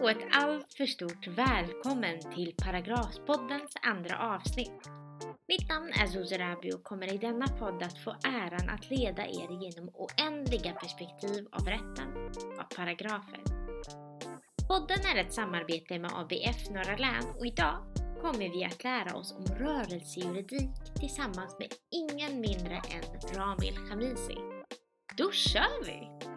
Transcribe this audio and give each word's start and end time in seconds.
och 0.00 0.10
ett 0.10 0.26
allt 0.30 0.74
för 0.74 0.86
stort 0.86 1.26
välkommen 1.26 2.20
till 2.34 2.54
Paragrafpoddens 2.62 3.76
andra 3.82 4.18
avsnitt. 4.18 4.90
Mitt 5.48 5.68
namn 5.68 5.92
är 5.92 6.06
Zuzi 6.06 6.38
Rabi 6.38 6.72
och 6.72 6.84
kommer 6.84 7.14
i 7.14 7.18
denna 7.18 7.48
podd 7.48 7.82
att 7.82 7.98
få 7.98 8.16
äran 8.24 8.68
att 8.68 8.90
leda 8.90 9.26
er 9.26 9.48
genom 9.62 9.90
oändliga 9.94 10.72
perspektiv 10.72 11.46
av 11.52 11.66
rätten, 11.66 12.08
av 12.58 12.76
paragrafer. 12.76 13.40
Podden 14.68 15.16
är 15.16 15.20
ett 15.20 15.32
samarbete 15.32 15.98
med 15.98 16.10
ABF 16.14 16.70
Norra 16.70 16.96
län 16.96 17.24
och 17.38 17.46
idag 17.46 17.76
kommer 18.20 18.52
vi 18.52 18.64
att 18.64 18.84
lära 18.84 19.16
oss 19.16 19.32
om 19.32 19.44
rörelsejuridik 19.46 20.94
tillsammans 21.00 21.56
med 21.58 21.68
ingen 21.90 22.40
mindre 22.40 22.74
än 22.74 23.34
Ramil 23.34 23.76
Khamisi. 23.88 24.36
Då 25.16 25.30
kör 25.30 25.84
vi! 25.84 26.35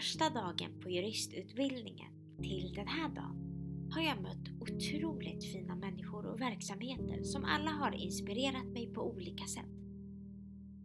Första 0.00 0.30
dagen 0.30 0.80
på 0.82 0.90
juristutbildningen 0.90 2.12
till 2.42 2.72
den 2.74 2.88
här 2.88 3.08
dagen 3.08 3.90
har 3.90 4.02
jag 4.02 4.22
mött 4.22 4.48
otroligt 4.60 5.44
fina 5.44 5.76
människor 5.76 6.26
och 6.26 6.40
verksamheter 6.40 7.22
som 7.22 7.44
alla 7.44 7.70
har 7.70 7.92
inspirerat 7.94 8.66
mig 8.66 8.94
på 8.94 9.02
olika 9.02 9.44
sätt. 9.44 9.70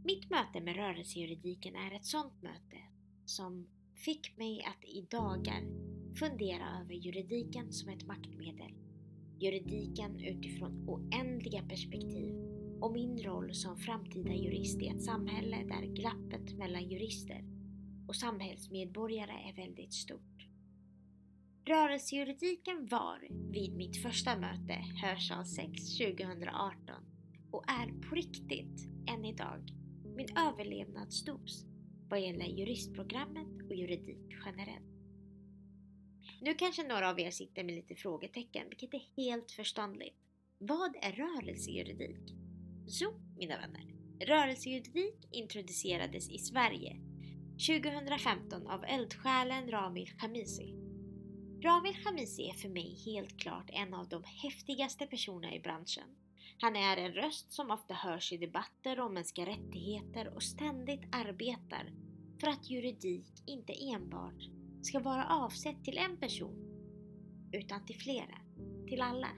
Mitt 0.03 0.29
möte 0.29 0.61
med 0.61 0.75
rörelsejuridiken 0.75 1.75
är 1.75 1.95
ett 1.95 2.05
sådant 2.05 2.41
möte 2.41 2.77
som 3.25 3.67
fick 3.93 4.37
mig 4.37 4.63
att 4.63 4.85
i 4.85 5.07
dagar 5.11 5.63
fundera 6.19 6.81
över 6.81 6.93
juridiken 6.93 7.71
som 7.73 7.89
ett 7.89 8.07
maktmedel, 8.07 8.73
juridiken 9.39 10.19
utifrån 10.19 10.89
oändliga 10.89 11.61
perspektiv 11.61 12.35
och 12.81 12.93
min 12.93 13.23
roll 13.23 13.53
som 13.53 13.77
framtida 13.77 14.33
jurist 14.33 14.81
i 14.81 14.87
ett 14.87 15.03
samhälle 15.03 15.57
där 15.57 15.95
glappet 15.95 16.57
mellan 16.57 16.89
jurister 16.89 17.54
och 18.07 18.15
samhällsmedborgare 18.15 19.49
är 19.49 19.53
väldigt 19.55 19.93
stort. 19.93 20.47
Rörelsejuridiken 21.65 22.87
var 22.87 23.27
vid 23.51 23.75
mitt 23.75 24.01
första 24.01 24.39
möte 24.39 24.73
Hörsal 25.03 25.45
6 25.45 25.97
2018 25.97 26.95
och 27.51 27.63
är 27.67 28.09
på 28.09 28.15
riktigt 28.15 28.87
än 29.07 29.25
idag 29.25 29.69
min 30.15 30.37
överlevnadsdos 30.37 31.65
vad 32.09 32.21
gäller 32.21 32.45
juristprogrammet 32.45 33.69
och 33.69 33.75
juridik 33.75 34.35
generellt. 34.45 34.95
Nu 36.41 36.53
kanske 36.53 36.87
några 36.87 37.09
av 37.09 37.19
er 37.19 37.31
sitter 37.31 37.63
med 37.63 37.75
lite 37.75 37.95
frågetecken, 37.95 38.69
vilket 38.69 38.93
är 38.93 39.03
helt 39.17 39.51
förståndigt. 39.51 40.15
Vad 40.57 40.95
är 41.01 41.11
rörelsejuridik? 41.11 42.35
Så, 42.87 43.05
mina 43.37 43.57
vänner. 43.57 43.95
Rörelsejuridik 44.19 45.29
introducerades 45.31 46.29
i 46.29 46.37
Sverige 46.37 47.01
2015 47.55 48.67
av 48.67 48.83
eldsjälen 48.87 49.71
Ramil 49.71 50.09
Khamisi. 50.19 50.75
Ramil 51.63 51.95
Khamisi 52.03 52.49
är 52.49 52.53
för 52.53 52.69
mig 52.69 52.97
helt 53.05 53.37
klart 53.39 53.69
en 53.73 53.93
av 53.93 54.09
de 54.09 54.23
häftigaste 54.23 55.05
personerna 55.05 55.55
i 55.55 55.59
branschen. 55.59 56.03
Han 56.61 56.75
är 56.75 56.97
en 56.97 57.11
röst 57.11 57.53
som 57.53 57.71
ofta 57.71 57.93
hörs 57.93 58.33
i 58.33 58.37
debatter 58.37 58.99
om 58.99 59.13
mänskliga 59.13 59.47
rättigheter 59.47 60.35
och 60.35 60.43
ständigt 60.43 61.01
arbetar 61.11 61.93
för 62.39 62.47
att 62.47 62.69
juridik 62.69 63.43
inte 63.45 63.73
enbart 63.73 64.49
ska 64.81 64.99
vara 64.99 65.25
avsett 65.25 65.83
till 65.83 65.97
en 65.97 66.17
person, 66.17 66.55
utan 67.51 67.85
till 67.85 67.99
flera, 67.99 68.37
till 68.87 69.01
alla. 69.01 69.29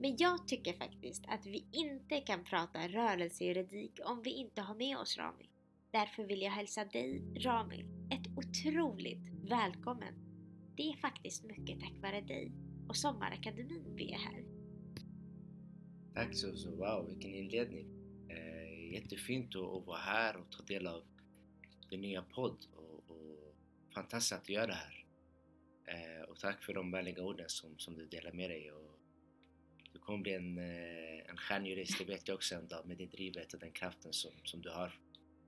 Men 0.00 0.16
jag 0.18 0.48
tycker 0.48 0.72
faktiskt 0.72 1.24
att 1.28 1.46
vi 1.46 1.66
inte 1.72 2.20
kan 2.20 2.44
prata 2.44 2.88
rörelsejuridik 2.88 4.00
om 4.04 4.22
vi 4.22 4.30
inte 4.30 4.62
har 4.62 4.74
med 4.74 4.98
oss 4.98 5.18
Ramil. 5.18 5.51
Därför 5.92 6.24
vill 6.24 6.42
jag 6.42 6.50
hälsa 6.50 6.84
dig, 6.84 7.22
Ramil, 7.36 7.86
ett 8.10 8.26
otroligt 8.36 9.28
välkommen. 9.50 10.14
Det 10.76 10.82
är 10.82 10.96
faktiskt 10.96 11.44
mycket 11.44 11.80
tack 11.80 11.92
vare 12.02 12.20
dig 12.20 12.52
och 12.88 12.96
Sommarakademin 12.96 13.96
vi 13.96 14.12
är 14.12 14.18
här. 14.18 14.44
Tack 16.14 16.34
så, 16.34 16.56
så 16.56 16.70
wow, 16.70 17.06
vilken 17.08 17.34
inledning. 17.34 17.86
Eh, 18.30 18.92
jättefint 18.92 19.56
att, 19.56 19.62
att 19.62 19.86
vara 19.86 19.98
här 19.98 20.36
och 20.36 20.50
ta 20.50 20.62
del 20.62 20.86
av 20.86 21.04
din 21.90 22.00
nya 22.00 22.22
podd 22.22 22.66
och, 22.76 23.10
och 23.10 23.54
fantastiskt 23.94 24.32
att 24.32 24.44
du 24.44 24.52
gör 24.52 24.66
det 24.66 24.74
här. 24.74 25.06
Eh, 25.86 26.22
och 26.22 26.38
tack 26.38 26.62
för 26.62 26.74
de 26.74 26.90
vänliga 26.90 27.22
orden 27.22 27.48
som, 27.48 27.78
som 27.78 27.94
du 27.94 28.06
delar 28.06 28.32
med 28.32 28.50
dig. 28.50 28.72
Och 28.72 28.98
du 29.92 29.98
kommer 29.98 30.18
bli 30.18 30.32
en, 30.34 30.58
eh, 30.58 31.30
en 31.30 31.36
stjärnjurist, 31.36 31.98
det 31.98 32.04
vet 32.04 32.28
jag 32.28 32.34
också 32.34 32.54
en 32.54 32.68
dag 32.68 32.86
med 32.86 32.98
det 32.98 33.06
drivet 33.06 33.54
och 33.54 33.60
den 33.60 33.72
kraften 33.72 34.12
som, 34.12 34.32
som 34.44 34.62
du 34.62 34.70
har. 34.70 35.01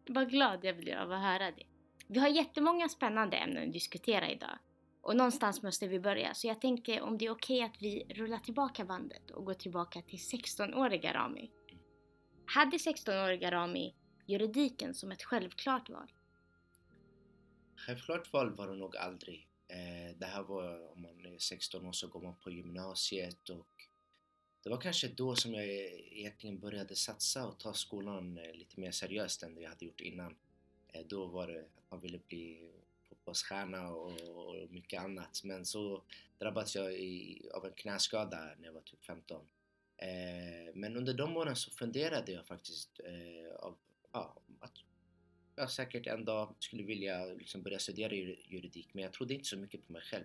Vad 0.07 0.31
glad 0.31 0.65
jag 0.65 0.77
blir 0.77 0.97
av 0.97 1.13
att 1.13 1.23
höra 1.23 1.51
det. 1.51 1.65
Vi 2.09 2.21
har 2.21 2.29
jättemånga 2.29 2.89
spännande 2.89 3.37
ämnen 3.37 3.67
att 3.67 3.73
diskutera 3.73 4.31
idag. 4.31 4.59
Och 5.01 5.17
någonstans 5.17 5.63
måste 5.63 5.89
vi 5.89 6.01
börja, 6.01 6.35
så 6.35 6.47
jag 6.47 6.61
tänker 6.61 7.01
om 7.01 7.19
det 7.19 7.27
är 7.27 7.31
okej 7.31 7.57
okay 7.57 7.71
att 7.71 7.83
vi 7.83 8.15
rullar 8.15 8.39
tillbaka 8.39 8.85
bandet 8.85 9.31
och 9.31 9.45
går 9.45 9.55
tillbaka 9.55 10.03
till 10.03 10.19
16-åriga 10.19 11.15
Rami. 11.15 11.51
Hade 12.47 12.77
16-åriga 12.77 13.51
Rami 13.51 13.95
juridiken 14.27 14.95
som 14.95 15.13
ett 15.13 15.23
självklart 15.23 15.91
val? 15.91 16.13
Självklart 17.77 18.33
val 18.33 18.55
var 18.55 18.69
det 18.69 18.77
nog 18.77 18.97
aldrig. 18.97 19.49
Eh, 19.69 20.17
det 20.19 20.27
här 20.27 20.43
var, 20.43 20.93
om 20.93 21.03
man 21.03 21.27
är 21.27 21.39
16 21.39 21.87
år 21.87 21.93
så 21.93 22.09
går 22.09 22.23
man 22.23 22.37
på 22.37 22.51
gymnasiet 22.51 23.49
och 23.49 23.69
det 24.65 24.71
var 24.71 24.81
kanske 24.81 25.09
då 25.09 25.37
som 25.37 25.55
jag 25.55 25.65
egentligen 25.65 26.59
började 26.59 26.97
satsa 26.97 27.47
och 27.47 27.59
ta 27.59 27.73
skolan 27.73 28.39
eh, 28.39 28.55
lite 28.55 28.81
mer 28.81 28.91
seriöst 28.91 29.43
än 29.43 29.55
det 29.55 29.61
jag 29.61 29.69
hade 29.69 29.85
gjort 29.85 30.01
innan. 30.01 30.37
Eh, 30.89 31.03
då 31.07 31.27
var 31.27 31.47
det 31.47 31.61
att 31.61 31.91
man 31.91 32.01
ville 32.01 32.19
bli 32.29 32.71
fotbollsstjärna 33.09 33.91
och, 33.91 34.13
mycket 34.71 35.03
annat. 35.03 35.41
Men 35.45 35.67
så 35.67 36.03
drabbades 36.39 36.75
jag 36.75 36.93
i, 36.93 37.43
av 37.55 37.67
en 37.67 37.73
knäskada 37.73 38.39
när 38.59 38.67
jag 38.67 38.73
var 38.73 38.81
typ 38.81 39.05
15. 39.05 39.41
Eh, 39.97 40.75
men 40.75 40.97
under 40.97 41.15
de 41.15 41.37
åren 41.37 41.57
så 41.57 41.71
funderade 41.71 42.33
jag 42.33 42.47
faktiskt 42.47 43.01
eh, 43.05 43.57
av, 43.57 43.77
ja, 44.13 44.37
att 44.61 44.73
jag 45.57 45.71
säkert 45.71 46.07
en 46.07 46.25
dag 46.25 46.55
skulle 46.59 46.83
vilja 46.83 47.25
liksom 47.25 47.63
börja 47.63 47.79
studera 47.79 48.15
juridik 48.15 48.89
men 48.93 49.05
jag 49.05 49.13
trodde 49.13 49.35
inte 49.35 49.49
så 49.49 49.57
mycket 49.57 49.87
på 49.87 49.93
mig 49.93 50.03
själv. 50.03 50.25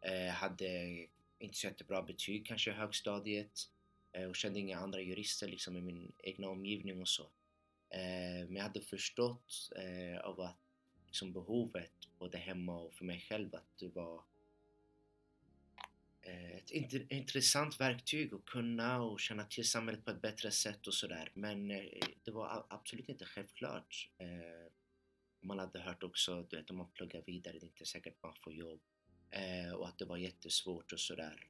Eh, 0.00 0.32
hade 0.32 1.06
inte 1.40 1.58
så 1.58 1.66
jättebra 1.66 2.02
betyg 2.02 2.46
kanske 2.46 2.70
i 2.70 2.74
högstadiet 2.74 3.68
eh, 4.12 4.24
och 4.24 4.36
kände 4.36 4.60
inga 4.60 4.78
andra 4.78 5.00
jurister 5.00 5.48
liksom 5.48 5.76
i 5.76 5.80
min 5.80 6.12
egna 6.18 6.48
omgivning 6.48 7.00
och 7.00 7.08
så. 7.08 7.22
Eh, 7.90 8.46
men 8.46 8.56
jag 8.56 8.62
hade 8.62 8.80
förstått 8.80 9.70
eh, 9.76 10.20
av 10.20 10.40
att 10.40 10.58
liksom 11.06 11.32
behovet 11.32 11.92
både 12.18 12.38
hemma 12.38 12.78
och 12.78 12.94
för 12.94 13.04
mig 13.04 13.20
själv 13.20 13.54
att 13.54 13.78
det 13.78 13.88
var 13.88 14.24
ett 16.22 16.70
intressant 17.10 17.80
verktyg 17.80 18.34
att 18.34 18.44
kunna 18.44 19.02
och 19.02 19.20
känna 19.20 19.44
till 19.44 19.68
samhället 19.68 20.04
på 20.04 20.10
ett 20.10 20.22
bättre 20.22 20.50
sätt 20.50 20.86
och 20.86 20.94
sådär 20.94 21.30
men 21.34 21.68
det 22.24 22.30
var 22.30 22.66
absolut 22.68 23.08
inte 23.08 23.24
självklart. 23.24 24.10
Man 25.40 25.58
hade 25.58 25.80
hört 25.80 26.02
också, 26.02 26.42
du 26.42 26.56
vet 26.56 26.70
om 26.70 26.76
man 26.76 26.90
pluggar 26.90 27.22
vidare, 27.26 27.58
det 27.58 27.64
är 27.64 27.68
inte 27.68 27.86
säkert 27.86 28.22
man 28.22 28.34
får 28.34 28.52
jobb 28.52 28.80
och 29.76 29.88
att 29.88 29.98
det 29.98 30.04
var 30.04 30.16
jättesvårt 30.16 30.92
och 30.92 31.00
sådär. 31.00 31.48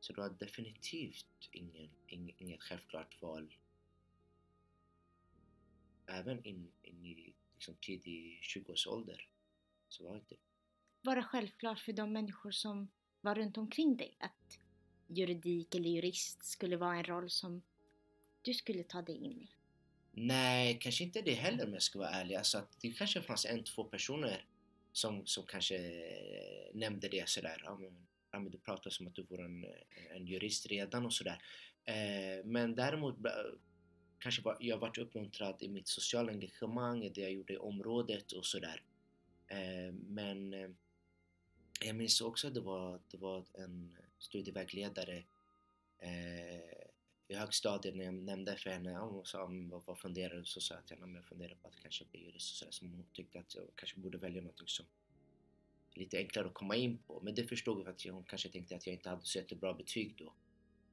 Så 0.00 0.12
det 0.12 0.20
var 0.20 0.30
definitivt 0.30 1.48
ingen, 1.50 1.90
inget 2.38 2.62
självklart 2.62 3.22
val 3.22 3.54
även 6.06 6.44
in, 6.44 6.72
in 6.82 7.06
i 7.06 7.34
liksom 7.52 7.74
tidig 7.80 8.40
20-årsålder. 8.42 9.28
Så 9.88 10.04
var 10.04 10.12
det 10.12 10.18
inte. 10.18 10.36
Var 11.02 11.16
det 11.16 11.22
självklart 11.22 11.78
för 11.78 11.92
de 11.92 12.12
människor 12.12 12.50
som 12.50 12.90
var 13.20 13.34
runt 13.34 13.56
omkring 13.56 13.96
dig 13.96 14.16
att 14.20 14.58
juridik 15.06 15.74
eller 15.74 15.90
jurist 15.90 16.44
skulle 16.44 16.76
vara 16.76 16.96
en 16.96 17.04
roll 17.04 17.30
som 17.30 17.62
du 18.42 18.54
skulle 18.54 18.82
ta 18.84 19.02
dig 19.02 19.16
in 19.16 19.42
i? 19.42 19.50
Nej, 20.10 20.78
kanske 20.80 21.04
inte 21.04 21.22
det 21.22 21.34
heller 21.34 21.66
om 21.66 21.72
jag 21.72 21.82
ska 21.82 21.98
vara 21.98 22.10
ärlig. 22.10 22.34
Alltså 22.34 22.58
att 22.58 22.80
det 22.80 22.92
kanske 22.92 23.22
fanns 23.22 23.44
en, 23.44 23.64
två 23.64 23.84
personer 23.84 24.44
som, 24.92 25.26
som 25.26 25.46
kanske 25.46 25.76
eh, 25.76 26.74
nämnde 26.74 27.08
det 27.08 27.28
sådär. 27.28 27.62
Ja, 27.64 27.76
men, 27.76 28.06
ja, 28.30 28.40
men 28.40 28.52
du 28.52 28.58
pratar 28.58 28.90
som 28.90 29.06
att 29.06 29.14
du 29.14 29.22
vore 29.22 29.44
en, 29.44 29.66
en 30.14 30.26
jurist 30.26 30.66
redan 30.66 31.06
och 31.06 31.12
sådär. 31.12 31.42
Eh, 31.84 32.44
men 32.44 32.74
däremot 32.74 33.16
kanske 34.18 34.42
var, 34.42 34.56
jag 34.60 34.78
varit 34.78 34.98
uppmuntrad 34.98 35.62
i 35.62 35.68
mitt 35.68 35.88
sociala 35.88 36.32
engagemang, 36.32 37.12
det 37.14 37.20
jag 37.20 37.32
gjorde 37.32 37.52
i 37.52 37.56
området 37.56 38.32
och 38.32 38.46
sådär. 38.46 38.82
Eh, 39.46 39.92
men 39.92 40.54
eh, 40.54 40.70
jag 41.80 41.96
minns 41.96 42.20
också 42.20 42.46
att 42.48 42.54
det 42.54 42.60
var, 42.60 43.00
det 43.10 43.16
var 43.16 43.44
en 43.54 43.96
studievägledare 44.18 45.22
eh, 45.98 46.81
i 47.32 47.34
högstadiet 47.34 47.96
när 47.96 48.04
jag 48.04 48.14
nämnde 48.14 48.56
för 48.56 48.70
henne, 48.70 48.98
hon 48.98 49.24
sa 49.24 49.46
vad, 49.70 49.82
vad 49.86 49.98
funderar 49.98 50.36
du? 50.36 50.44
Så 50.44 50.60
sa 50.60 50.74
jag 50.74 50.86
till 50.86 50.96
henne, 50.96 51.18
jag 51.18 51.24
funderar 51.24 51.54
på 51.54 51.68
att 51.68 51.82
kanske 51.82 52.04
bli 52.04 52.24
jurist 52.24 52.50
och 52.52 52.56
sådär. 52.56 52.72
Så 52.72 52.86
hon 52.86 53.04
tyckte 53.12 53.38
att 53.38 53.54
jag 53.54 53.64
kanske 53.74 54.00
borde 54.00 54.18
välja 54.18 54.42
något 54.42 54.70
som 54.70 54.86
är 55.94 55.98
lite 56.00 56.18
enklare 56.18 56.46
att 56.46 56.54
komma 56.54 56.76
in 56.76 56.98
på. 56.98 57.20
Men 57.22 57.34
det 57.34 57.44
förstod 57.44 57.78
jag 57.78 57.84
för 57.84 57.92
att 57.92 58.14
hon 58.14 58.24
kanske 58.24 58.48
tänkte 58.48 58.76
att 58.76 58.86
jag 58.86 58.94
inte 58.94 59.08
hade 59.08 59.24
så 59.24 59.38
jättebra 59.38 59.74
betyg 59.74 60.14
då. 60.16 60.34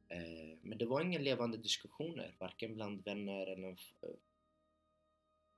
Eh, 0.07 0.57
men 0.61 0.77
det 0.77 0.85
var 0.85 1.01
inga 1.01 1.19
levande 1.19 1.57
diskussioner, 1.57 2.35
varken 2.39 2.75
bland 2.75 3.03
vänner 3.03 3.47
eller 3.47 3.69
eh, 4.01 4.09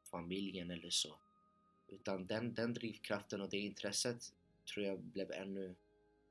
familjen 0.03 0.71
eller 0.71 0.89
så. 0.89 1.15
Utan 1.87 2.27
den, 2.27 2.53
den 2.53 2.73
drivkraften 2.73 3.41
och 3.41 3.49
det 3.49 3.57
intresset 3.57 4.33
tror 4.73 4.85
jag 4.85 4.99
blev 4.99 5.31
ännu, 5.31 5.75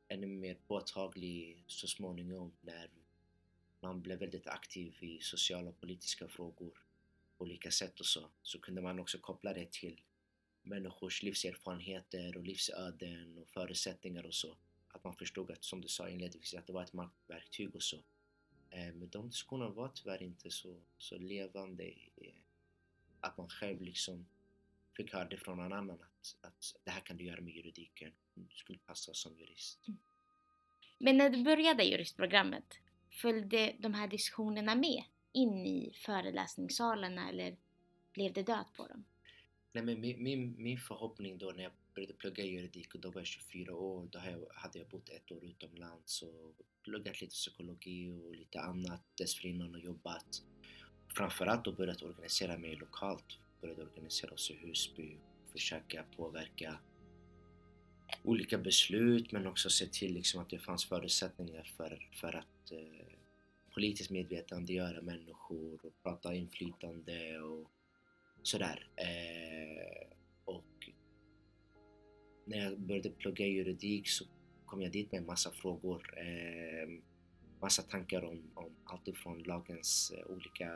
ännu 0.09 0.27
mer 0.27 0.55
påtaglig 0.55 1.65
så 1.67 1.87
småningom 1.87 2.53
när 2.61 2.91
man 3.83 4.03
blev 4.03 4.19
väldigt 4.19 4.47
aktiv 4.47 4.97
i 5.01 5.19
sociala 5.21 5.71
och 5.71 5.81
politiska 5.81 6.29
frågor 6.29 6.73
på 7.39 7.45
olika 7.45 7.71
sätt 7.71 8.01
och 8.01 8.07
så. 8.07 8.31
Så 8.43 8.59
kunde 8.61 8.83
man 8.83 9.01
också 9.01 9.19
koppla 9.19 9.53
det 9.53 9.71
till 9.73 10.01
människors 10.63 11.23
livserfarenheter 11.23 12.37
och 12.37 12.45
livsöden 12.45 13.39
och 13.39 13.49
förutsättningar 13.49 14.27
och 14.27 14.35
så. 14.35 14.57
Att 14.89 15.05
man 15.05 15.17
förstod 15.17 15.51
att, 15.51 15.65
som 15.65 15.81
du 15.81 15.89
sa 15.89 16.09
inledningsvis, 16.09 16.55
att 16.55 16.67
det 16.67 16.73
var 16.73 16.83
ett 16.83 16.93
maktverktyg 16.93 17.75
och 17.75 17.83
så. 17.83 17.97
Eh, 18.71 18.95
men 18.95 19.09
de 19.09 19.29
diskussionerna 19.29 19.71
var 19.71 19.89
tyvärr 19.95 20.23
inte 20.23 20.51
så, 20.51 20.81
så 20.99 21.19
levande. 21.19 21.93
Att 23.21 23.37
man 23.37 23.49
själv 23.49 23.83
liksom 23.83 24.27
fick 24.97 25.13
höra 25.13 25.29
det 25.29 25.37
från 25.37 25.59
någon 25.59 25.73
annan 25.73 26.01
att, 26.01 26.37
att 26.41 26.75
det 26.85 26.91
här 26.91 27.01
kan 27.01 27.17
du 27.17 27.25
göra 27.25 27.41
med 27.41 27.55
juridiken. 27.55 28.13
Du 28.35 28.57
skulle 28.57 28.79
passa 28.79 29.15
som 29.15 29.39
jurist. 29.39 29.89
Mm. 29.89 30.01
Men 30.99 31.17
när 31.17 31.31
du 31.31 31.43
började 31.45 31.85
juristprogrammet, 31.85 32.79
följde 33.11 33.77
de 33.79 33.95
här 33.95 34.09
diskussionerna 34.09 34.75
med 34.75 35.03
in 35.33 35.67
i 35.67 35.93
föreläsningssalarna 36.07 37.29
eller 37.29 37.57
blev 38.13 38.33
det 38.33 38.43
död 38.43 38.65
på 38.77 38.87
dem? 38.87 39.05
Nej, 39.73 39.85
men 39.85 40.01
min, 40.01 40.23
min, 40.23 40.55
min 40.59 40.79
förhoppning 40.79 41.39
då 41.39 41.53
när 41.57 41.63
jag 41.63 41.73
började 41.95 42.13
plugga 42.13 42.45
juridik 42.45 42.95
och 42.95 43.01
då 43.01 43.11
var 43.11 43.21
jag 43.21 43.27
24 43.27 43.75
år, 43.75 44.09
då 44.11 44.19
hade 44.55 44.79
jag 44.79 44.89
bott 44.89 45.09
ett 45.09 45.33
år 45.33 45.45
utomlands 45.45 46.23
och 46.23 46.55
pluggat 46.83 47.21
lite 47.21 47.35
psykologi 47.35 48.11
och 48.11 48.35
lite 48.35 48.61
annat 48.61 49.03
dessförinnan 49.19 49.75
och 49.75 49.81
jobbat. 49.81 50.43
Framförallt 51.17 51.65
då 51.65 51.73
börjat 51.73 52.03
organisera 52.03 52.59
mig 52.59 52.77
lokalt, 52.77 53.39
började 53.61 53.83
organisera 53.83 54.33
oss 54.33 54.51
i 54.51 54.55
Husby, 54.55 55.17
försöka 55.53 56.05
påverka 56.17 56.79
olika 58.23 58.59
beslut 58.59 59.33
men 59.33 59.47
också 59.47 59.71
se 59.71 59.87
till 59.87 60.15
liksom 60.15 60.41
att 60.41 60.49
det 60.49 60.59
fanns 60.59 60.85
förutsättningar 60.85 61.63
för, 61.77 62.09
för 62.21 62.37
att 62.37 62.47
eh, 62.73 63.07
politiskt 63.75 64.11
medvetandegöra 64.11 65.03
människor 65.03 65.87
och 65.87 66.03
prata 66.03 66.35
inflytande 66.35 67.41
och 67.41 67.71
sådär. 68.43 68.89
Eh, 68.97 70.07
och 70.45 70.91
när 72.45 72.59
jag 72.59 72.81
började 72.81 73.11
plugga 73.11 73.47
juridik 73.47 74.09
så 74.09 74.25
kom 74.67 74.83
jag 74.83 74.93
dit 74.93 75.13
med 75.13 75.27
massa 75.27 75.51
frågor. 75.51 76.19
Eh, 76.19 76.89
massa 77.61 77.83
tankar 77.83 78.25
om, 78.25 78.51
om 78.55 78.77
allt 78.85 79.09
ifrån 79.09 79.43
lagens 79.43 80.13
eh, 80.17 80.31
olika 80.33 80.71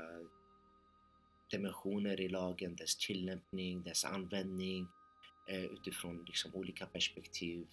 dimensioner 1.51 2.21
i 2.21 2.29
lagen, 2.29 2.77
dess 2.77 2.97
tillämpning, 2.97 3.83
dess 3.83 4.05
användning 4.05 4.87
eh, 5.49 5.65
utifrån 5.65 6.25
liksom 6.27 6.55
olika 6.55 6.87
perspektiv. 6.87 7.67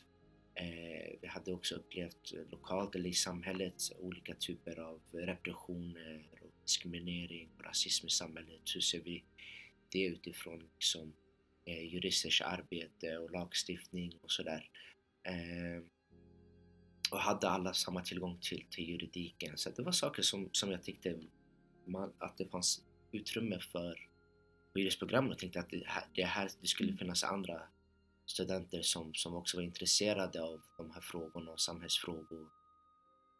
Eh, 0.61 1.17
vi 1.21 1.27
hade 1.27 1.53
också 1.53 1.75
upplevt 1.75 2.33
lokalt 2.51 2.95
eller 2.95 3.09
i 3.09 3.13
samhället 3.13 3.91
olika 3.99 4.35
typer 4.35 4.79
av 4.79 5.01
repressioner 5.11 6.25
och 6.41 6.51
diskriminering 6.61 7.49
och 7.57 7.63
rasism 7.63 8.07
i 8.07 8.09
samhället. 8.09 8.61
Hur 8.75 8.81
ser 8.81 9.01
vi 9.01 9.23
det 9.89 10.05
utifrån 10.05 10.69
liksom, 10.75 11.13
eh, 11.65 11.93
juristers 11.93 12.41
arbete 12.41 13.17
och 13.17 13.31
lagstiftning 13.31 14.17
och 14.21 14.31
sådär. 14.31 14.69
Eh, 15.23 15.83
och 17.11 17.19
hade 17.19 17.49
alla 17.49 17.73
samma 17.73 18.01
tillgång 18.01 18.39
till, 18.41 18.65
till 18.69 18.89
juridiken. 18.89 19.57
Så 19.57 19.69
det 19.69 19.83
var 19.83 19.91
saker 19.91 20.21
som, 20.21 20.49
som 20.51 20.71
jag 20.71 20.83
tyckte 20.83 21.19
man, 21.85 22.13
att 22.17 22.37
det 22.37 22.45
fanns 22.45 22.83
utrymme 23.11 23.59
för 23.59 24.07
på 24.73 24.79
juristprogrammet 24.79 25.31
och 25.31 25.39
tänkte 25.39 25.59
att 25.59 25.69
det, 25.69 25.83
här, 25.85 26.03
det, 26.15 26.23
här, 26.23 26.49
det 26.61 26.67
skulle 26.67 26.89
mm. 26.89 26.97
finnas 26.97 27.23
andra 27.23 27.61
studenter 28.31 28.81
som, 28.81 29.13
som 29.13 29.35
också 29.35 29.57
var 29.57 29.63
intresserade 29.63 30.43
av 30.43 30.61
de 30.77 30.91
här 30.91 31.01
frågorna 31.01 31.51
och 31.51 31.61
samhällsfrågor 31.61 32.49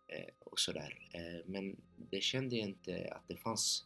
eh, 0.08 0.34
och 0.40 0.60
sådär. 0.60 1.10
Eh, 1.14 1.46
men 1.46 1.76
det 2.12 2.22
kände 2.22 2.56
jag 2.56 2.68
inte 2.68 3.14
att 3.16 3.28
det 3.28 3.38
fanns 3.38 3.86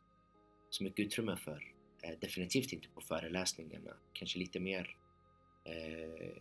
så 0.69 0.83
mycket 0.83 1.05
utrymme 1.05 1.37
för. 1.37 1.63
Eh, 2.01 2.19
definitivt 2.19 2.73
inte 2.73 2.87
på 2.87 3.01
föreläsningarna, 3.01 3.97
kanske 4.13 4.39
lite 4.39 4.59
mer 4.59 4.97
eh, 5.65 6.37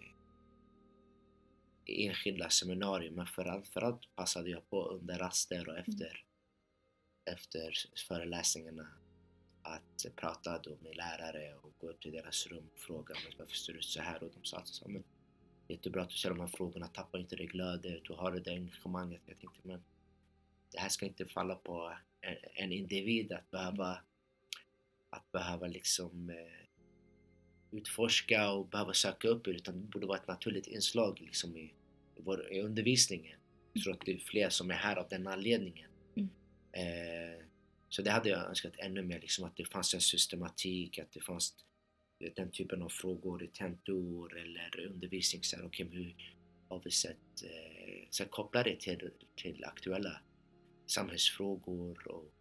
enskilda 1.87 2.51
seminarier 2.51 3.11
men 3.11 3.27
framförallt 3.27 4.17
passade 4.17 4.51
jag 4.51 4.71
på 4.71 4.89
under 4.89 5.19
raster 5.19 5.69
och 5.69 5.79
efter, 5.79 6.25
mm. 7.27 7.35
efter 7.37 7.73
föreläsningarna 8.09 8.89
att 9.65 10.07
prata 10.17 10.59
då 10.59 10.77
med 10.83 10.97
lärare 10.97 11.55
och 11.55 11.73
gå 11.79 11.89
upp 11.89 12.01
till 12.01 12.13
deras 12.13 12.47
rum 12.47 12.71
och 12.75 12.81
fråga 12.81 13.15
varför 13.39 13.55
ser 13.55 13.73
det 13.73 13.79
ut 13.79 13.85
så 13.85 14.03
här 14.03 14.23
och 14.23 14.31
de 14.35 14.45
sa 14.45 14.57
att 14.57 14.69
så, 14.69 14.89
men, 14.89 15.05
jättebra 15.69 16.03
att 16.03 16.09
du 16.09 16.17
ser 16.17 16.29
de 16.29 16.41
här 16.41 16.47
frågorna, 16.47 16.89
tappa 16.89 17.19
inte 17.19 17.37
det 17.37 17.47
glödet, 17.47 18.05
du 18.05 18.13
har 18.13 18.33
det 18.33 18.51
engagemanget. 18.51 19.23
Jag 19.27 19.39
tänkte 19.39 19.61
men 19.63 19.85
det 20.73 20.81
här 20.81 20.89
ska 20.89 21.07
inte 21.07 21.27
falla 21.27 21.55
på 21.55 21.93
en, 22.21 22.37
en 22.55 22.73
individ 22.73 23.33
att 23.33 23.51
behöva 23.51 23.99
att 25.11 25.33
behöva 25.33 25.67
liksom 25.67 26.31
eh, 26.31 26.67
utforska 27.71 28.51
och 28.51 28.69
behöva 28.69 28.93
söka 28.93 29.29
upp 29.29 29.49
utan 29.49 29.81
det 29.81 29.87
borde 29.87 30.07
vara 30.07 30.19
ett 30.19 30.29
naturligt 30.29 30.67
inslag 30.67 31.21
liksom 31.21 31.57
i, 31.57 31.75
vår, 32.17 32.53
i 32.53 32.61
undervisningen. 32.61 33.39
Jag 33.73 33.83
tror 33.83 33.95
att 33.95 34.01
det 34.07 34.13
är 34.13 34.19
fler 34.19 34.49
som 34.49 34.71
är 34.71 34.75
här 34.75 34.97
av 34.97 35.09
den 35.09 35.27
anledningen. 35.27 35.91
Mm. 36.17 36.29
Eh, 36.73 37.45
så 37.95 38.03
det 38.03 38.11
hade 38.11 38.29
jag 38.29 38.49
önskat 38.49 38.73
ännu 38.79 39.03
mer, 39.03 39.21
liksom 39.21 39.45
att 39.45 39.57
det 39.57 39.65
fanns 39.65 39.95
en 39.95 40.01
systematik, 40.01 40.99
att 40.99 41.13
det 41.13 41.21
fanns 41.21 41.55
den 42.37 42.51
typen 42.51 42.83
av 42.83 42.89
frågor 42.89 43.43
i 43.43 43.49
tentor 43.49 44.39
eller 44.39 44.87
undervisning. 44.87 45.43
Så 45.43 45.57
här, 45.57 45.65
okay, 45.65 45.87
hur 45.87 46.35
har 46.69 46.81
vi 46.85 46.91
sett, 46.91 47.43
eh, 47.45 48.07
så 48.11 48.25
koppla 48.25 48.63
det 48.63 48.81
till, 48.81 49.11
till 49.37 49.65
aktuella 49.65 50.21
samhällsfrågor 50.87 52.09
och 52.09 52.33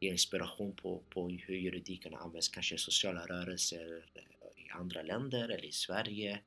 ge 0.00 0.10
inspiration 0.10 0.76
på, 0.76 1.02
på 1.10 1.28
hur 1.28 1.56
juridiken 1.56 2.14
används 2.14 2.48
kanske 2.48 2.74
i 2.74 2.78
sociala 2.78 3.26
rörelser 3.26 4.10
eh, 4.14 4.64
i 4.64 4.70
andra 4.70 5.02
länder 5.02 5.44
eller 5.44 5.64
i 5.64 5.72
Sverige. 5.72 6.40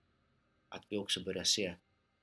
Att 0.69 0.85
vi 0.89 0.97
också 0.97 1.23
börjar 1.23 1.43
se 1.43 1.75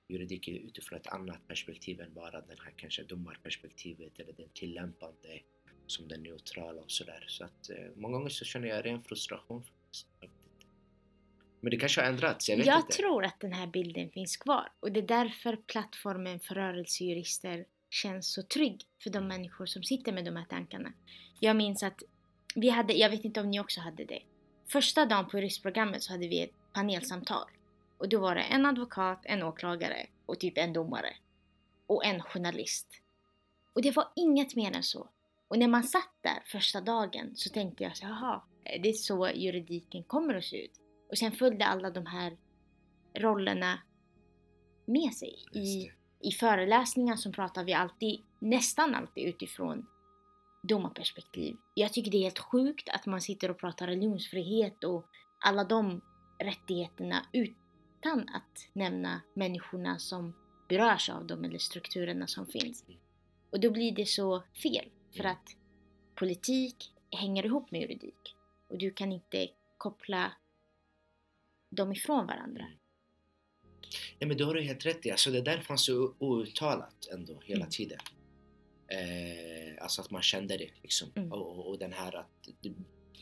juridiken 0.09 0.57
utifrån 0.57 0.99
ett 0.99 1.07
annat 1.07 1.49
perspektiv 1.49 2.01
än 2.01 2.15
bara 2.15 2.41
det 2.41 2.57
här 2.65 2.75
kanske 2.77 3.03
domarperspektivet 3.03 4.21
eller 4.21 4.33
den 4.33 4.49
tillämpande 4.55 5.43
som 5.87 6.09
den 6.09 6.23
neutrala 6.23 6.81
och 6.81 6.91
sådär. 6.91 7.25
Så 7.29 7.45
att 7.45 7.71
eh, 7.71 7.77
många 7.97 8.17
gånger 8.17 8.31
så 8.31 8.45
känner 8.45 8.69
jag 8.69 8.85
ren 8.85 9.03
frustration. 9.03 9.65
Men 11.61 11.71
det 11.71 11.77
kanske 11.77 12.01
har 12.01 12.09
ändrats, 12.09 12.49
jag 12.49 12.57
vet 12.57 12.67
jag 12.67 12.79
inte. 12.79 12.93
Tror 12.93 13.25
att 13.25 13.41
den 13.41 13.53
här 13.53 13.67
bilden 13.67 14.11
finns 14.11 14.37
kvar 14.37 14.69
och 14.81 14.93
det 14.93 15.01
är 15.01 15.07
därför 15.07 15.57
plattformen 15.57 16.41
för 16.41 16.55
rörelsejurister 16.55 17.65
känns 17.91 18.33
så 18.33 18.43
trygg 18.43 18.87
för 19.03 19.11
de 19.11 19.29
människor 19.29 19.67
som 19.67 19.83
sitter 19.83 20.13
med 20.13 20.25
de 20.25 20.37
här 20.37 20.45
tankarna. 20.45 20.93
Jag 21.41 21.57
minns 21.57 21.83
att 21.83 22.03
vi 22.55 22.69
hade, 22.69 22.93
jag 22.93 23.11
vet 23.11 23.25
inte 23.25 23.41
om 23.41 23.51
ni 23.51 23.61
också 23.61 23.81
hade 23.81 24.05
det. 24.05 24.23
Första 24.67 25.07
dagen 25.07 25.29
på 25.29 25.37
juristprogrammet 25.37 26.03
så 26.03 26.13
hade 26.13 26.29
vi 26.29 26.43
ett 26.43 26.51
panelsamtal. 26.73 27.51
Och 27.99 28.09
då 28.09 28.21
var 28.21 28.35
det 28.35 28.41
en 28.41 28.67
advokat, 28.67 29.21
en 29.25 29.43
åklagare 29.43 30.07
och 30.27 30.41
typ 30.41 30.59
en 30.59 30.73
domare. 30.73 31.17
Och 31.87 32.05
en 32.05 32.23
journalist. 32.23 32.87
Och 33.73 33.83
det 33.83 33.97
var 33.97 34.09
inget 34.17 34.57
mer 34.57 34.77
än 34.77 34.83
så. 34.83 35.09
Och 35.53 35.59
när 35.59 35.69
man 35.69 35.85
satt 35.85 36.13
där 36.23 36.43
första 36.47 36.81
dagen 36.81 37.33
så 37.35 37.51
tänkte 37.51 37.85
jag 37.85 37.97
så 37.97 38.05
jaha, 38.05 38.43
det 38.83 38.89
är 38.89 38.93
så 38.93 39.31
juridiken 39.35 40.03
kommer 40.05 40.35
att 40.35 40.45
se 40.45 40.65
ut. 40.65 40.81
Och 41.11 41.19
sen 41.19 41.33
följde 41.33 41.65
alla 41.65 41.91
de 41.91 42.07
här 42.07 42.37
rollerna 43.15 43.79
med 44.87 45.15
sig 45.15 45.35
i 45.55 45.91
i 46.21 46.31
föreläsningar 46.31 47.17
så 47.17 47.33
pratar 47.33 47.65
vi 47.65 47.73
alltid, 47.73 48.21
nästan 48.39 48.95
alltid 48.95 49.25
utifrån 49.25 49.87
domarperspektiv. 50.69 51.57
Jag 51.75 51.93
tycker 51.93 52.11
det 52.11 52.17
är 52.17 52.23
helt 52.23 52.39
sjukt 52.39 52.89
att 52.89 53.07
man 53.07 53.21
sitter 53.21 53.51
och 53.51 53.59
pratar 53.59 53.87
religionsfrihet 53.87 54.85
och 54.85 55.07
alla 55.45 55.65
de 55.65 56.01
rättigheterna 56.39 57.27
utan 57.33 58.21
att 58.29 58.69
nämna 58.73 59.21
människorna 59.35 59.99
som 59.99 60.35
berörs 60.69 61.11
av 61.11 61.27
dem 61.27 61.45
eller 61.45 61.59
strukturerna 61.59 62.27
som 62.27 62.47
finns. 62.47 62.85
Och 63.51 63.61
då 63.61 63.71
blir 63.71 63.93
det 63.93 64.07
så 64.07 64.43
fel 64.63 64.91
för 65.17 65.25
att 65.25 65.57
politik 66.15 66.93
hänger 67.11 67.47
ihop 67.47 67.71
med 67.71 67.81
juridik 67.81 68.35
och 68.69 68.79
du 68.79 68.91
kan 68.91 69.13
inte 69.13 69.49
koppla 69.79 70.33
dem 71.71 71.93
ifrån 71.93 72.27
varandra. 72.27 72.65
Nej 74.19 74.29
men 74.29 74.37
det 74.37 74.45
har 74.45 74.55
du 74.55 74.63
helt 74.63 74.87
rätt 74.87 75.07
i. 75.07 75.11
Alltså 75.11 75.31
det 75.31 75.41
där 75.41 75.59
fanns 75.59 75.89
ju 75.89 76.09
outtalat 76.19 77.09
ändå 77.13 77.41
hela 77.45 77.61
mm. 77.61 77.71
tiden. 77.71 77.99
Eh, 78.89 79.83
alltså 79.83 80.01
att 80.03 80.11
man 80.11 80.23
kände 80.23 80.57
det 80.57 80.71
liksom. 80.83 81.13
Mm. 81.15 81.33
Och, 81.33 81.59
och, 81.59 81.69
och 81.69 81.79
den 81.79 81.93
här 81.93 82.17
att 82.17 82.49
det 82.61 82.73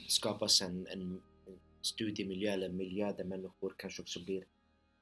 skapas 0.09 0.63
en, 0.63 0.87
en 0.87 1.23
studiemiljö 1.83 2.53
eller 2.53 2.69
miljö 2.69 3.13
där 3.13 3.25
människor 3.25 3.75
kanske 3.77 4.03
också 4.03 4.25
blir 4.25 4.45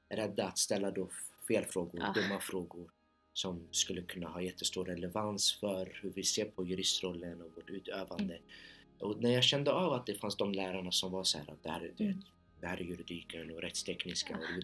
rädda 0.09 0.47
att 0.47 0.57
ställa 0.57 0.91
då 0.91 1.09
fel 1.47 1.65
frågor, 1.65 1.99
Ah. 2.03 2.13
dumma 2.13 2.39
frågor 2.39 2.91
som 3.39 3.67
skulle 3.71 4.01
kunna 4.01 4.27
ha 4.29 4.41
jättestor 4.41 4.85
relevans 4.85 5.53
för 5.53 5.99
hur 6.01 6.09
vi 6.15 6.23
ser 6.23 6.45
på 6.45 6.65
juristrollen 6.65 7.41
och 7.41 7.51
vårt 7.55 7.69
utövande. 7.69 8.33
Mm. 8.33 8.41
Och 8.99 9.21
när 9.21 9.31
jag 9.31 9.43
kände 9.43 9.71
av 9.71 9.93
att 9.93 10.05
det 10.05 10.15
fanns 10.15 10.35
de 10.37 10.51
lärarna 10.53 10.91
som 10.91 11.11
var 11.11 11.23
så 11.23 11.37
här 11.37 11.51
att 11.51 11.63
det 11.63 11.69
här, 11.69 11.81
är- 11.81 11.93
du 11.97 12.03
Mm. 12.03 12.21
det 12.61 12.67
här 12.67 12.77
är 12.77 12.81
juridiken 12.83 13.51
och 13.51 13.61
rättstekniska 13.61 14.33
och 14.37 14.63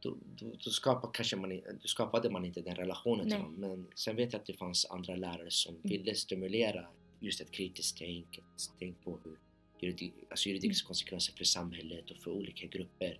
då, 0.00 0.16
då, 0.38 0.46
då, 0.64 0.70
skapade, 0.70 1.12
kanske 1.14 1.36
man, 1.36 1.50
då 1.82 1.88
skapade 1.88 2.30
man 2.30 2.44
inte 2.44 2.60
den 2.60 2.74
relationen 2.76 3.28
till 3.28 3.38
Nej. 3.38 3.42
dem. 3.42 3.54
Men 3.54 3.86
sen 3.94 4.16
vet 4.16 4.32
jag 4.32 4.40
att 4.40 4.46
det 4.46 4.52
fanns 4.54 4.86
andra 4.90 5.16
lärare 5.16 5.50
som 5.50 5.74
Mm. 5.74 5.88
ville 5.90 6.14
stimulera 6.14 6.86
just 7.20 7.40
ett 7.40 7.50
kritiskt 7.50 7.98
tänk, 7.98 8.40
tänk 8.78 9.04
på 9.04 9.18
hur 9.24 9.36
juridik, 9.80 10.12
alltså 10.30 10.48
juridiska 10.48 10.84
Mm. 10.84 10.86
konsekvenser 10.88 11.32
för 11.36 11.44
samhället 11.44 12.10
och 12.10 12.16
för 12.16 12.30
olika 12.30 12.66
grupper. 12.66 13.18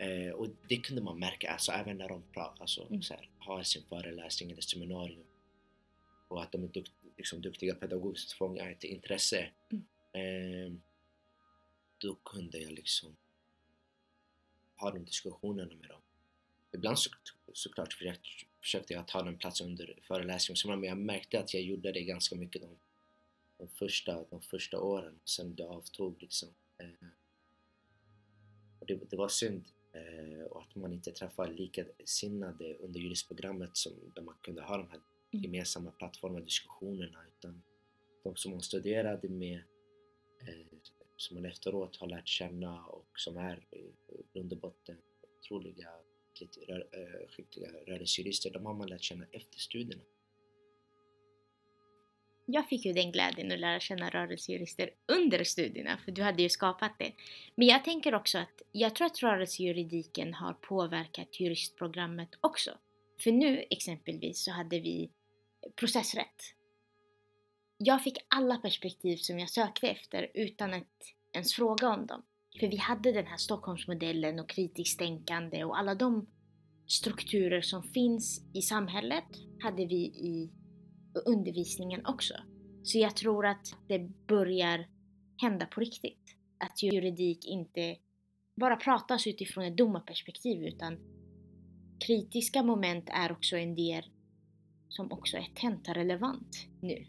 Eh, 0.00 0.32
och 0.32 0.48
det 0.68 0.76
kunde 0.76 1.02
man 1.02 1.18
märka, 1.18 1.50
alltså 1.50 1.72
även 1.72 1.98
när 1.98 2.08
de 2.08 2.22
pratar, 2.32 2.60
alltså, 2.60 2.86
Mm. 2.86 3.02
så 3.02 3.14
här, 3.14 3.28
har 3.38 3.62
sin 3.62 3.82
föreläsning 3.82 4.50
eller 4.50 4.62
seminarium. 4.62 5.24
Och 6.28 6.42
att 6.42 6.52
de 6.52 6.64
är 6.64 6.68
dukt, 6.68 6.92
liksom, 7.16 7.40
duktiga 7.40 7.74
pedagogiskt 7.74 8.32
fångar 8.32 8.70
ett 8.70 8.84
intresse. 8.84 9.50
Mm. 9.70 9.84
Eh, 10.12 10.72
då 11.98 12.14
kunde 12.14 12.58
jag 12.58 12.72
liksom 12.72 13.16
ha 14.76 14.90
de 14.90 15.04
diskussionerna 15.04 15.74
med 15.74 15.88
dem. 15.88 16.00
Ibland 16.72 16.98
så, 16.98 17.10
såklart 17.52 17.92
försökte, 17.92 18.28
försökte 18.60 18.92
jag 18.92 19.08
ta 19.08 19.22
den 19.22 19.38
platsen 19.38 19.66
under 19.66 19.98
föreläsningen 20.02 20.80
men 20.80 20.88
jag 20.88 20.98
märkte 20.98 21.40
att 21.40 21.54
jag 21.54 21.62
gjorde 21.62 21.92
det 21.92 22.02
ganska 22.02 22.36
mycket 22.36 22.62
de, 22.62 22.78
de, 23.58 23.68
första, 23.68 24.24
de 24.30 24.40
första 24.40 24.80
åren. 24.80 25.20
Sen 25.24 25.54
det 25.54 25.64
avtog 25.64 26.22
liksom. 26.22 26.48
Eh, 26.78 27.08
och 28.78 28.86
det, 28.86 29.10
det 29.10 29.16
var 29.16 29.28
synd. 29.28 29.64
Eh, 29.92 30.44
och 30.50 30.62
att 30.62 30.74
man 30.74 30.92
inte 30.92 31.12
träffade 31.12 31.52
likasinnade 31.52 32.74
under 32.74 33.00
juristprogrammet 33.00 33.76
som, 33.76 33.92
där 34.14 34.22
man 34.22 34.34
kunde 34.42 34.62
ha 34.62 34.76
de 34.76 34.88
här 34.88 35.00
Mm. 35.32 35.44
gemensamma 35.44 35.90
plattformarna, 35.90 36.44
diskussionerna. 36.44 37.18
Utan 37.28 37.62
de 38.24 38.36
som 38.36 38.50
man 38.52 38.60
studerade 38.60 39.28
med, 39.28 39.62
eh, 40.40 40.78
som 41.16 41.34
man 41.34 41.44
efteråt 41.44 41.96
har 41.96 42.06
lärt 42.06 42.28
känna 42.28 42.86
och 42.86 43.20
som 43.20 43.36
är 43.36 43.66
i 43.70 43.92
grund 44.32 44.52
och 44.52 44.58
botten 44.58 44.96
otroliga 45.38 45.88
eh, 46.40 47.28
skickliga 47.28 47.70
rörelsejurister, 47.86 48.50
de 48.50 48.66
har 48.66 48.74
man 48.74 48.88
lärt 48.88 49.02
känna 49.02 49.26
efter 49.32 49.58
studierna. 49.58 50.02
Jag 52.52 52.68
fick 52.68 52.84
ju 52.84 52.92
den 52.92 53.12
glädjen 53.12 53.52
att 53.52 53.58
lära 53.58 53.80
känna 53.80 54.10
rörelsejurister 54.10 54.90
under 55.08 55.44
studierna, 55.44 55.98
för 56.04 56.12
du 56.12 56.22
hade 56.22 56.42
ju 56.42 56.48
skapat 56.48 56.92
det. 56.98 57.12
Men 57.54 57.68
jag 57.68 57.84
tänker 57.84 58.14
också 58.14 58.38
att 58.38 58.62
jag 58.72 58.94
tror 58.94 59.06
att 59.06 59.22
rörelsejuridiken 59.22 60.34
har 60.34 60.52
påverkat 60.52 61.40
juristprogrammet 61.40 62.28
också. 62.40 62.70
För 63.22 63.32
nu 63.32 63.64
exempelvis 63.70 64.44
så 64.44 64.50
hade 64.50 64.80
vi 64.80 65.10
processrätt. 65.76 66.54
Jag 67.78 68.02
fick 68.02 68.18
alla 68.28 68.56
perspektiv 68.56 69.16
som 69.16 69.38
jag 69.38 69.50
sökte 69.50 69.88
efter 69.88 70.30
utan 70.34 70.74
att 70.74 71.14
ens 71.32 71.54
fråga 71.54 71.88
om 71.88 72.06
dem. 72.06 72.22
För 72.60 72.66
vi 72.66 72.76
hade 72.76 73.12
den 73.12 73.26
här 73.26 73.36
Stockholmsmodellen 73.36 74.40
och 74.40 74.48
kritiskt 74.48 74.98
tänkande 74.98 75.64
och 75.64 75.78
alla 75.78 75.94
de 75.94 76.26
strukturer 76.86 77.60
som 77.60 77.82
finns 77.82 78.42
i 78.54 78.62
samhället 78.62 79.24
hade 79.62 79.86
vi 79.86 80.04
i 80.04 80.50
undervisningen 81.14 82.06
också. 82.06 82.34
Så 82.82 82.98
jag 82.98 83.16
tror 83.16 83.46
att 83.46 83.66
det 83.88 83.98
börjar 84.26 84.88
hända 85.36 85.66
på 85.66 85.80
riktigt. 85.80 86.36
Att 86.58 86.82
juridik 86.82 87.46
inte 87.46 87.96
bara 88.54 88.76
pratas 88.76 89.26
utifrån 89.26 89.64
ett 89.64 89.76
domarperspektiv 89.76 90.62
utan 90.62 90.98
kritiska 92.06 92.62
moment 92.62 93.08
är 93.12 93.32
också 93.32 93.56
en 93.56 93.74
del 93.74 94.04
som 94.88 95.12
också 95.12 95.36
är 95.36 95.48
tentarelevant 95.54 96.66
nu. 96.82 97.06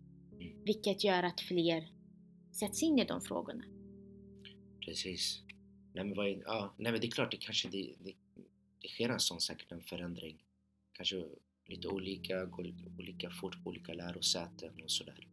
Vilket 0.65 1.03
gör 1.03 1.23
att 1.23 1.41
fler 1.41 1.91
sätts 2.59 2.83
in 2.83 2.99
i 2.99 3.05
de 3.05 3.21
frågorna. 3.21 3.63
Precis. 4.85 5.41
Nej 5.93 6.05
men, 6.05 6.15
vad 6.15 6.27
är, 6.27 6.41
ja, 6.45 6.75
nej, 6.77 6.91
men 6.91 7.01
det 7.01 7.07
är 7.07 7.11
klart, 7.11 7.31
det 7.31 7.37
kanske 7.37 7.69
det, 7.69 7.95
det, 7.99 8.13
det 8.81 8.87
sker 8.87 9.09
en 9.09 9.19
sån 9.19 9.41
säkert 9.41 9.71
en 9.71 9.83
förändring. 9.83 10.43
Kanske 10.93 11.25
lite 11.71 11.87
olika, 11.87 12.45
går 12.45 12.73
olika 12.99 13.29
fort 13.29 13.63
på 13.63 13.69
olika 13.69 13.93
lärosäten 13.93 14.71
och 14.83 14.91
sådär. 14.91 15.27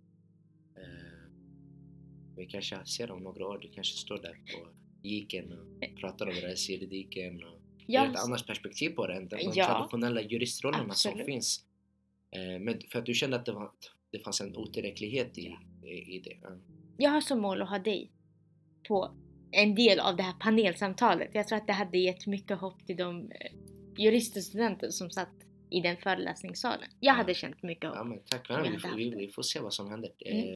Eh, 0.76 1.30
vi 2.36 2.46
kanske 2.46 2.86
ser 2.86 3.10
om 3.10 3.22
några 3.22 3.46
år, 3.46 3.58
du 3.58 3.68
kanske 3.68 3.96
står 3.98 4.22
där 4.22 4.32
på 4.32 4.68
giken 5.02 5.52
och 5.52 5.96
pratar 6.00 6.26
om 6.26 6.32
rättsjuridiken 6.32 7.44
och 7.44 7.60
ger 7.86 8.04
ett 8.04 8.16
annat 8.16 8.46
perspektiv 8.46 8.90
på 8.90 9.06
det 9.06 9.14
än 9.14 9.28
de 9.28 9.36
Ja. 9.54 9.66
traditionella 9.66 10.20
juristrollerna 10.22 10.94
som 10.94 11.10
Absolut. 11.10 11.26
finns. 11.26 11.64
Eh, 12.30 12.60
men 12.60 12.80
för 12.92 12.98
att 12.98 13.06
du 13.06 13.14
kände 13.14 13.36
att 13.36 13.46
det, 13.46 13.52
var, 13.52 13.70
det 14.10 14.18
fanns 14.18 14.40
en 14.40 14.56
otillräcklighet 14.56 15.38
i, 15.38 15.56
i, 15.82 16.16
i 16.16 16.20
det. 16.24 16.38
Ja. 16.42 16.48
Jag 16.96 17.10
har 17.10 17.20
som 17.20 17.40
mål 17.40 17.62
att 17.62 17.68
ha 17.68 17.78
dig 17.78 18.10
på 18.88 19.14
en 19.50 19.74
del 19.74 20.00
av 20.00 20.16
det 20.16 20.22
här 20.22 20.34
panelsamtalet. 20.40 21.30
Jag 21.34 21.48
tror 21.48 21.58
att 21.58 21.66
det 21.66 21.72
hade 21.72 21.98
gett 21.98 22.26
mycket 22.26 22.58
hopp 22.58 22.86
till 22.86 22.96
de 22.96 23.30
eh, 23.30 23.52
juriststudenter 23.98 24.90
som 24.90 25.10
satt 25.10 25.28
i 25.70 25.80
den 25.80 25.96
föreläsningssalen. 25.96 26.88
Jag 27.00 27.12
Ja. 27.12 27.16
hade 27.16 27.34
känt 27.34 27.62
mycket 27.62 27.84
Ja 27.84 27.98
hopp. 27.98 28.06
men 28.08 28.18
tack 28.24 28.48
vare 28.48 28.62
vi, 28.96 29.04
vi, 29.04 29.10
vi 29.16 29.28
får 29.28 29.42
se 29.42 29.60
vad 29.60 29.74
som 29.74 29.90
händer. 29.90 30.10
Mm. 30.26 30.48
Eh, 30.48 30.54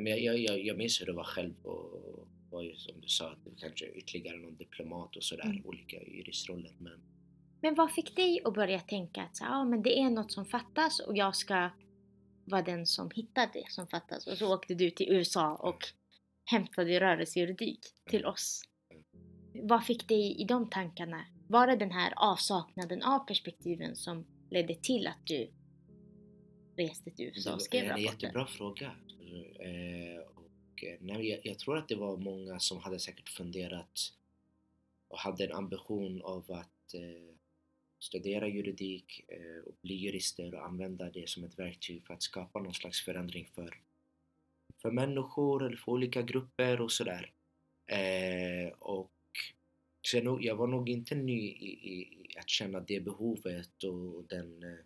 men 0.00 0.06
jag, 0.06 0.20
jag, 0.20 0.38
jag, 0.38 0.64
jag 0.64 0.76
minns 0.78 1.00
hur 1.00 1.06
det 1.06 1.12
var 1.12 1.24
själv 1.24 1.54
och 1.66 2.28
var 2.50 2.62
ju 2.62 2.74
som 2.76 3.00
du 3.00 3.08
sa, 3.08 3.36
kanske 3.58 3.86
ytterligare 3.86 4.36
någon 4.36 4.56
diplomat 4.56 5.16
och 5.16 5.24
sådär, 5.24 5.44
Mm. 5.44 5.66
olika 5.66 5.96
juristroller. 6.02 6.72
Men 6.78 7.00
Men 7.60 7.74
vad 7.74 7.92
fick 7.92 8.16
dig 8.16 8.40
att 8.44 8.54
börja 8.54 8.80
tänka 8.80 9.22
att 9.22 9.36
så, 9.36 9.44
ah, 9.44 9.64
men 9.64 9.82
det 9.82 9.98
är 9.98 10.10
något 10.10 10.32
som 10.32 10.46
fattas 10.46 11.00
och 11.00 11.16
jag 11.16 11.36
ska 11.36 11.70
vara 12.44 12.62
den 12.62 12.86
som 12.86 13.10
hittar 13.14 13.50
det 13.52 13.64
som 13.70 13.86
fattas? 13.86 14.26
Och 14.26 14.38
så 14.38 14.54
åkte 14.54 14.74
du 14.74 14.90
till 14.90 15.12
USA 15.12 15.54
och 15.56 15.78
hämtade 16.50 17.00
rörelsejuridik 17.00 17.80
till 18.10 18.26
oss. 18.26 18.62
Vad 19.54 19.84
fick 19.84 20.08
dig 20.08 20.40
i 20.42 20.44
de 20.44 20.70
tankarna? 20.70 21.24
Var 21.52 21.66
det 21.66 21.76
den 21.76 21.90
här 21.90 22.12
avsaknaden 22.16 23.02
av 23.02 23.18
perspektiven 23.18 23.96
som 23.96 24.26
ledde 24.50 24.74
till 24.74 25.06
att 25.06 25.26
du 25.26 25.50
reste 26.76 27.10
till 27.10 27.24
USA 27.24 27.50
det 27.50 27.54
och 27.54 27.62
skrev 27.62 27.82
en 27.82 27.88
rapporten? 27.88 28.04
jättebra 28.04 28.46
fråga. 28.46 28.86
Eh, 29.60 30.20
och, 30.34 30.84
eh, 30.84 30.96
nej, 31.00 31.28
jag, 31.28 31.40
jag 31.42 31.58
tror 31.58 31.78
att 31.78 31.88
det 31.88 31.94
var 31.94 32.16
många 32.16 32.58
som 32.58 32.78
hade 32.78 32.98
säkert 32.98 33.28
funderat 33.28 34.12
och 35.08 35.18
hade 35.18 35.44
en 35.44 35.52
ambition 35.52 36.22
av 36.22 36.52
att 36.52 36.94
eh, 36.94 37.34
studera 37.98 38.48
juridik 38.48 39.24
eh, 39.28 39.64
och 39.66 39.74
bli 39.82 39.94
jurister 39.94 40.54
och 40.54 40.66
använda 40.66 41.10
det 41.10 41.28
som 41.28 41.44
ett 41.44 41.58
verktyg 41.58 42.06
för 42.06 42.14
att 42.14 42.22
skapa 42.22 42.60
någon 42.60 42.74
slags 42.74 43.04
förändring 43.04 43.50
för, 43.54 43.74
för 44.82 44.90
människor 44.90 45.66
eller 45.66 45.76
för 45.76 45.92
olika 45.92 46.22
grupper 46.22 46.80
och 46.80 46.92
sådär. 46.92 47.32
Eh, 47.86 48.72
och 48.78 49.10
så 50.02 50.16
jag, 50.16 50.24
nog, 50.24 50.44
jag 50.44 50.56
var 50.56 50.66
nog 50.66 50.88
inte 50.88 51.14
ny 51.14 51.40
i, 51.40 51.78
i, 51.82 52.00
i 52.00 52.38
att 52.38 52.48
känna 52.48 52.80
det 52.80 53.00
behovet 53.00 53.84
och 53.84 54.24
den 54.28 54.62
eh, 54.62 54.78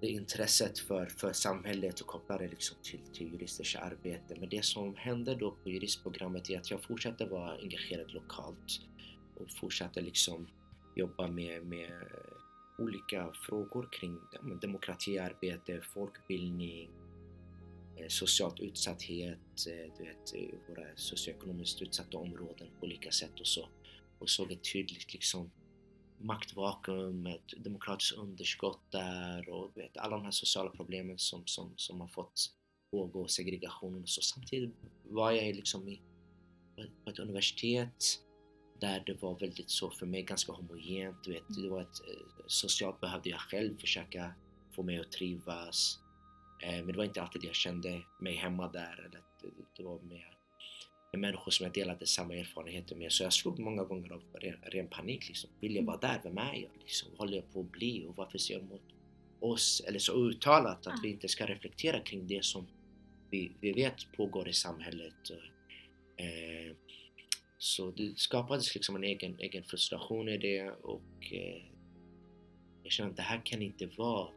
det 0.00 0.08
intresset 0.08 0.78
för, 0.78 1.06
för 1.06 1.32
samhället 1.32 2.00
och 2.00 2.06
koppla 2.06 2.38
det 2.38 2.48
liksom 2.48 2.76
till, 2.82 3.00
till 3.12 3.32
juristers 3.32 3.76
arbete. 3.76 4.36
Men 4.40 4.48
det 4.48 4.64
som 4.64 4.96
hände 4.96 5.34
då 5.34 5.50
på 5.50 5.70
juristprogrammet 5.70 6.50
är 6.50 6.58
att 6.58 6.70
jag 6.70 6.82
fortsatte 6.82 7.26
vara 7.26 7.56
engagerad 7.56 8.12
lokalt 8.12 8.80
och 9.36 9.50
fortsatte 9.50 10.00
liksom 10.00 10.48
jobba 10.96 11.28
med, 11.28 11.66
med 11.66 11.92
olika 12.78 13.32
frågor 13.32 13.88
kring 13.92 14.18
ja, 14.32 14.54
demokratiarbete, 14.62 15.80
folkbildning, 15.94 16.90
Eh, 17.96 18.08
socialt 18.08 18.60
utsatthet, 18.60 19.66
eh, 19.68 19.92
du 19.98 20.04
vet, 20.04 20.34
i 20.34 20.54
våra 20.68 20.96
socioekonomiskt 20.96 21.82
utsatta 21.82 22.18
områden 22.18 22.68
på 22.80 22.86
olika 22.86 23.10
sätt 23.10 23.40
och 23.40 23.46
så. 23.46 23.68
Och 24.18 24.30
såg 24.30 24.52
ett 24.52 24.72
tydligt 24.72 25.12
liksom 25.12 25.50
maktvakuum, 26.18 27.26
ett 27.26 27.64
demokratiskt 27.64 28.18
underskott 28.18 28.80
där 28.90 29.48
och 29.48 29.72
du 29.74 29.80
vet, 29.80 29.96
alla 29.96 30.16
de 30.16 30.24
här 30.24 30.30
sociala 30.30 30.70
problemen 30.70 31.18
som, 31.18 31.46
som, 31.46 31.72
som 31.76 32.00
har 32.00 32.08
fått 32.08 32.50
pågå, 32.90 33.28
segregationen 33.28 34.02
och 34.02 34.08
så. 34.08 34.22
Samtidigt 34.22 34.74
var 35.02 35.32
jag 35.32 35.56
liksom 35.56 35.88
i, 35.88 36.00
på 37.04 37.10
ett 37.10 37.18
universitet 37.18 38.20
där 38.80 39.02
det 39.06 39.22
var 39.22 39.38
väldigt 39.38 39.70
så 39.70 39.90
för 39.90 40.06
mig 40.06 40.22
ganska 40.22 40.52
homogent. 40.52 41.24
Du 41.24 41.32
vet, 41.32 41.44
det 41.48 41.68
var 41.68 41.82
ett, 41.82 42.00
eh, 42.08 42.44
socialt 42.46 43.00
behövde 43.00 43.30
jag 43.30 43.40
själv 43.40 43.78
försöka 43.78 44.34
få 44.72 44.82
mig 44.82 44.98
att 44.98 45.12
trivas. 45.12 45.98
Eh, 46.62 46.76
men 46.76 46.86
det 46.86 46.96
var 46.96 47.04
inte 47.04 47.22
alltid 47.22 47.44
jag 47.44 47.54
kände 47.54 48.02
mig 48.20 48.34
hemma 48.34 48.68
där. 48.68 48.98
Eller 48.98 49.20
det, 49.76 49.82
var 49.82 50.00
mer 50.00 50.38
med 51.12 51.20
människor 51.20 51.50
som 51.50 51.64
jag 51.64 51.74
delade 51.74 52.06
samma 52.06 52.34
erfarenheter 52.34 52.96
med. 52.96 53.12
Så 53.12 53.22
jag 53.22 53.32
slog 53.32 53.58
många 53.58 53.84
gånger 53.84 54.12
av 54.12 54.22
ren, 54.34 54.56
ren 54.62 54.88
panik. 54.88 55.28
Liksom. 55.28 55.50
Vill 55.60 55.76
jag 55.76 55.84
vara 55.84 55.96
där? 55.96 56.20
Vem 56.24 56.38
är 56.38 56.54
jag? 56.54 56.70
Liksom? 56.80 57.10
Vad 57.10 57.18
håller 57.18 57.36
jag 57.36 57.52
på 57.52 57.60
att 57.60 57.72
bli? 57.72 58.06
Och 58.08 58.16
varför 58.16 58.38
ser 58.38 58.54
jag 58.54 58.62
emot 58.62 58.82
oss, 59.40 59.82
eller 59.86 59.98
så 59.98 60.12
uttalat 60.12 60.86
att 60.86 61.00
vi 61.02 61.10
inte 61.10 61.28
ska 61.28 61.46
reflektera 61.46 62.00
kring 62.00 62.26
det 62.26 62.44
som 62.44 62.66
vi, 63.30 63.52
vi 63.60 63.72
vet 63.72 64.12
pågår 64.16 64.48
i 64.48 64.52
samhället. 64.52 65.30
Eh, 66.16 66.76
så 67.58 67.90
det 67.90 68.18
skapades 68.18 68.74
liksom 68.74 68.96
en 68.96 69.04
egen, 69.04 69.38
egen 69.38 69.64
frustration 69.64 70.28
i 70.28 70.38
det 70.38 70.70
och 70.70 71.32
eh, 71.32 71.62
jag 72.82 72.92
känner 72.92 73.10
att 73.10 73.16
det 73.16 73.22
här 73.22 73.40
kan 73.44 73.62
inte 73.62 73.86
vara 73.86 74.28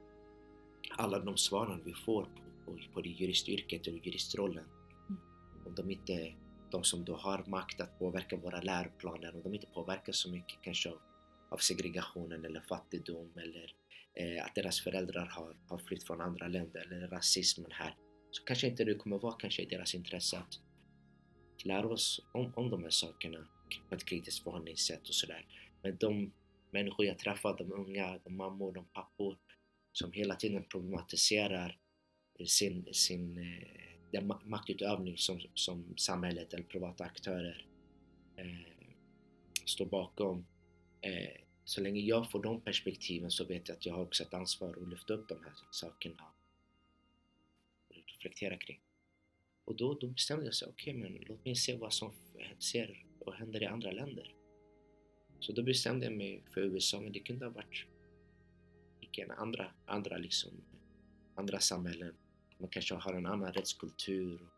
alla 0.98 1.19
de 1.19 1.38
svaren 1.38 1.81
vi 1.86 1.93
får 1.93 2.24
på, 2.24 2.41
på, 2.65 2.77
på 2.93 3.01
juristyrket 3.01 3.88
och 3.88 4.05
juristrollen. 4.05 4.65
Mm. 5.10 5.22
Om 5.65 5.75
de 5.75 5.91
inte, 5.91 6.34
de 6.72 6.84
som 6.84 7.05
då 7.05 7.15
har 7.15 7.43
makt 7.48 7.81
att 7.81 8.00
påverka 8.00 8.38
våra 8.38 8.62
läroplaner, 8.62 9.36
om 9.36 9.43
de 9.43 9.53
inte 9.53 9.67
påverkas 9.67 10.17
så 10.17 10.31
mycket 10.31 10.62
kanske 10.62 10.89
av, 10.89 10.98
av 11.50 11.58
segregationen 11.58 12.46
eller 12.46 12.62
fattigdom 12.62 13.31
eller 13.36 13.74
eh, 14.13 14.46
att 14.46 14.55
deras 14.55 14.81
föräldrar 14.81 15.25
har, 15.25 15.58
har 15.69 15.77
flytt 15.77 16.03
från 16.03 16.22
andra 16.22 16.48
länder 16.48 16.88
eller 16.91 17.08
rasismen 17.08 17.72
här. 17.72 17.96
Så 18.31 18.43
kanske 18.43 18.67
inte 18.67 18.84
det 18.84 18.96
kommer 18.96 19.19
vara 19.19 19.36
kanske 19.39 19.62
i 19.62 19.65
deras 19.65 19.96
intresse 19.96 20.38
att 20.38 20.60
lära 21.65 21.88
oss 21.88 22.22
om, 22.34 22.53
om 22.55 22.69
de 22.69 22.84
här 22.84 22.89
sakerna 22.89 23.48
på 23.89 23.96
ett 23.96 24.05
kritiskt 24.05 24.43
förhållningssätt 24.43 25.08
och 25.08 25.15
sådär. 25.15 25.46
Men 25.84 25.98
de 25.98 26.31
människor 26.72 27.05
jag 27.05 27.19
träffar, 27.19 27.58
de 27.58 27.74
unga, 27.74 28.19
de 28.24 28.36
mammor, 28.36 28.74
de 28.74 28.86
pappor 28.86 29.38
som 29.91 30.12
hela 30.12 30.36
tiden 30.36 30.63
problematiserar 30.63 31.77
sin, 32.46 32.88
sin 32.91 33.38
eh, 33.38 33.89
den 34.12 34.34
maktutövning 34.43 35.17
som, 35.17 35.41
som 35.53 35.98
samhället 35.98 36.53
eller 36.53 36.63
privata 36.63 37.03
aktörer 37.03 37.65
eh, 38.36 38.46
står 39.65 39.86
bakom. 39.86 40.46
Eh, 41.01 41.41
så 41.65 41.81
länge 41.81 42.01
jag 42.01 42.31
får 42.31 42.43
de 42.43 42.62
perspektiven 42.62 43.31
så 43.31 43.46
vet 43.46 43.67
jag 43.67 43.75
att 43.75 43.86
jag 43.86 43.93
har 43.93 44.01
också 44.01 44.24
ett 44.24 44.34
ansvar 44.34 44.75
att 44.81 44.89
lyfta 44.89 45.13
upp 45.13 45.29
de 45.29 45.43
här 45.43 45.53
sakerna 45.72 46.24
och 47.88 47.96
reflektera 48.08 48.58
kring. 48.58 48.79
Och 49.65 49.75
då, 49.75 49.93
då 49.93 50.08
bestämde 50.08 50.46
jag 50.46 50.53
mig, 50.62 50.69
okej 50.74 50.93
men 50.93 51.25
låt 51.27 51.46
mig 51.46 51.55
se 51.55 51.75
vad 51.75 51.93
som 51.93 52.12
ser 52.60 53.05
och 53.19 53.34
händer 53.34 53.63
i 53.63 53.65
andra 53.65 53.91
länder. 53.91 54.34
Så 55.39 55.51
då 55.51 55.63
bestämde 55.63 56.05
jag 56.05 56.13
mig 56.13 56.41
för 56.53 56.62
USA, 56.62 57.01
men 57.01 57.12
det 57.12 57.19
kunde 57.19 57.46
ha 57.46 57.51
varit 57.51 57.86
än 59.17 59.31
andra, 59.31 59.71
andra 59.85 60.17
liksom, 60.17 60.51
andra 61.35 61.59
samhällen. 61.59 62.15
Man 62.57 62.69
kanske 62.69 62.95
har 62.95 63.13
en 63.13 63.25
annan 63.25 63.53
rättskultur. 63.53 64.49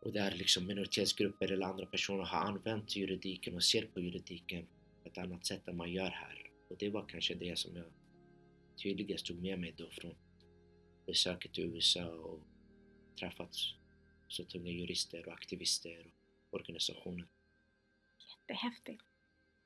Och 0.00 0.12
där 0.12 0.30
liksom 0.30 0.66
minoritetsgrupper 0.66 1.52
eller 1.52 1.66
andra 1.66 1.86
personer 1.86 2.24
har 2.24 2.38
använt 2.38 2.96
juridiken 2.96 3.54
och 3.54 3.64
ser 3.64 3.86
på 3.86 4.00
juridiken 4.00 4.66
på 5.02 5.08
ett 5.08 5.18
annat 5.18 5.46
sätt 5.46 5.68
än 5.68 5.76
man 5.76 5.92
gör 5.92 6.10
här. 6.10 6.50
Och 6.68 6.76
det 6.78 6.90
var 6.90 7.08
kanske 7.08 7.34
det 7.34 7.58
som 7.58 7.76
jag 7.76 7.86
tydligast 8.82 9.26
tog 9.26 9.42
med 9.42 9.58
mig 9.58 9.74
då 9.76 9.90
från 9.90 10.14
besöket 11.06 11.52
till 11.52 11.64
USA 11.64 12.06
och 12.06 12.40
träffat 13.18 13.54
så 14.28 14.44
tunga 14.44 14.70
jurister 14.70 15.26
och 15.26 15.32
aktivister 15.32 16.06
och 16.50 16.60
organisationer. 16.60 17.26
Jättehäftigt. 18.18 19.02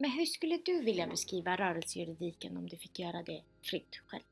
Men 0.00 0.10
hur 0.10 0.26
skulle 0.26 0.56
du 0.64 0.82
vilja 0.82 1.06
beskriva 1.06 1.56
rörelsejuridiken 1.56 2.56
om 2.56 2.68
du 2.68 2.76
fick 2.76 2.98
göra 2.98 3.22
det 3.22 3.42
fritt 3.62 4.00
själv? 4.06 4.22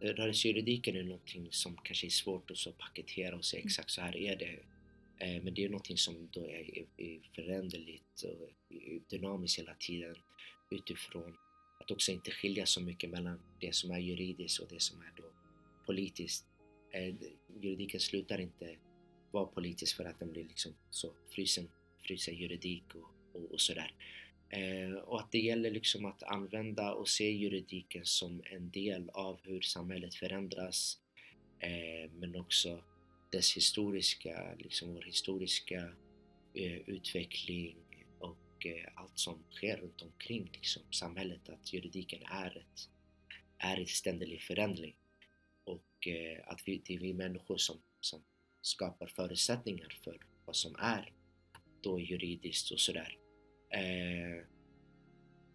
Rörelsejuridiken 0.00 0.96
är 0.96 1.02
någonting 1.02 1.48
som 1.50 1.76
kanske 1.76 2.06
är 2.06 2.10
svårt 2.10 2.50
att 2.50 2.56
så 2.56 2.72
paketera 2.72 3.36
och 3.36 3.44
säga 3.44 3.62
exakt 3.62 3.90
så 3.90 4.00
här 4.00 4.16
är 4.16 4.36
det. 4.36 4.58
Eh, 5.26 5.42
Men 5.42 5.54
det 5.54 5.64
är 5.64 5.68
någonting 5.68 5.96
som 5.96 6.28
då 6.32 6.40
är 6.40 6.84
föränderligt 7.34 8.22
och 8.22 8.50
dynamiskt 9.10 9.58
hela 9.58 9.74
tiden 9.74 10.16
utifrån 10.70 11.36
att 11.80 11.90
också 11.90 12.12
inte 12.12 12.30
skilja 12.30 12.66
så 12.66 12.80
mycket 12.80 13.10
mellan 13.10 13.40
det 13.60 13.74
som 13.74 13.90
är 13.90 13.98
juridiskt 13.98 14.58
och 14.60 14.68
det 14.68 14.80
som 14.80 15.00
är 15.00 15.12
då 15.16 15.24
politiskt. 15.86 16.46
Eh, 16.92 17.14
Juridiken 17.62 18.00
slutar 18.00 18.40
inte 18.40 18.76
vara 19.30 19.46
politisk 19.46 19.96
för 19.96 20.04
att 20.04 20.18
den 20.18 20.32
blir 20.32 20.44
liksom 20.44 20.72
så 20.90 21.12
frysen, 21.30 21.68
frysen 21.98 22.34
juridik 22.34 22.94
och, 22.94 23.10
och, 23.34 23.52
och 23.52 23.60
sådär. 23.60 23.94
Eh, 24.48 24.94
och 24.94 25.20
att 25.20 25.32
det 25.32 25.38
gäller 25.38 25.70
liksom 25.70 26.04
att 26.04 26.22
använda 26.22 26.92
och 26.92 27.08
se 27.08 27.30
juridiken 27.30 28.04
som 28.04 28.42
en 28.44 28.70
del 28.70 29.10
av 29.10 29.40
hur 29.42 29.60
samhället 29.60 30.14
förändras 30.14 30.98
eh, 31.58 32.10
men 32.12 32.36
också 32.36 32.84
dess 33.32 33.56
historiska, 33.56 34.54
liksom 34.58 34.94
vår 34.94 35.02
historiska 35.02 35.92
eh, 36.54 36.76
utveckling 36.88 37.76
och 38.18 38.66
eh, 38.66 38.88
allt 38.94 39.18
som 39.18 39.44
sker 39.50 39.76
runt 39.76 40.02
omkring 40.02 40.50
liksom, 40.52 40.82
samhället. 40.92 41.48
Att 41.48 41.72
juridiken 41.72 42.22
är, 42.22 42.56
ett, 42.56 42.88
är 43.58 43.80
i 43.80 43.86
ständig 43.86 44.40
förändring 44.40 44.96
och 45.64 46.08
eh, 46.08 46.48
att 46.48 46.62
vi, 46.66 46.82
det 46.84 46.94
är 46.94 46.98
vi 46.98 47.14
människor 47.14 47.56
som, 47.56 47.76
som 48.00 48.24
skapar 48.62 49.06
förutsättningar 49.06 49.98
för 50.04 50.18
vad 50.44 50.56
som 50.56 50.76
är 50.78 51.12
då 51.80 52.00
juridiskt 52.00 52.70
och 52.70 52.80
sådär. 52.80 53.18
Eh, 53.74 54.44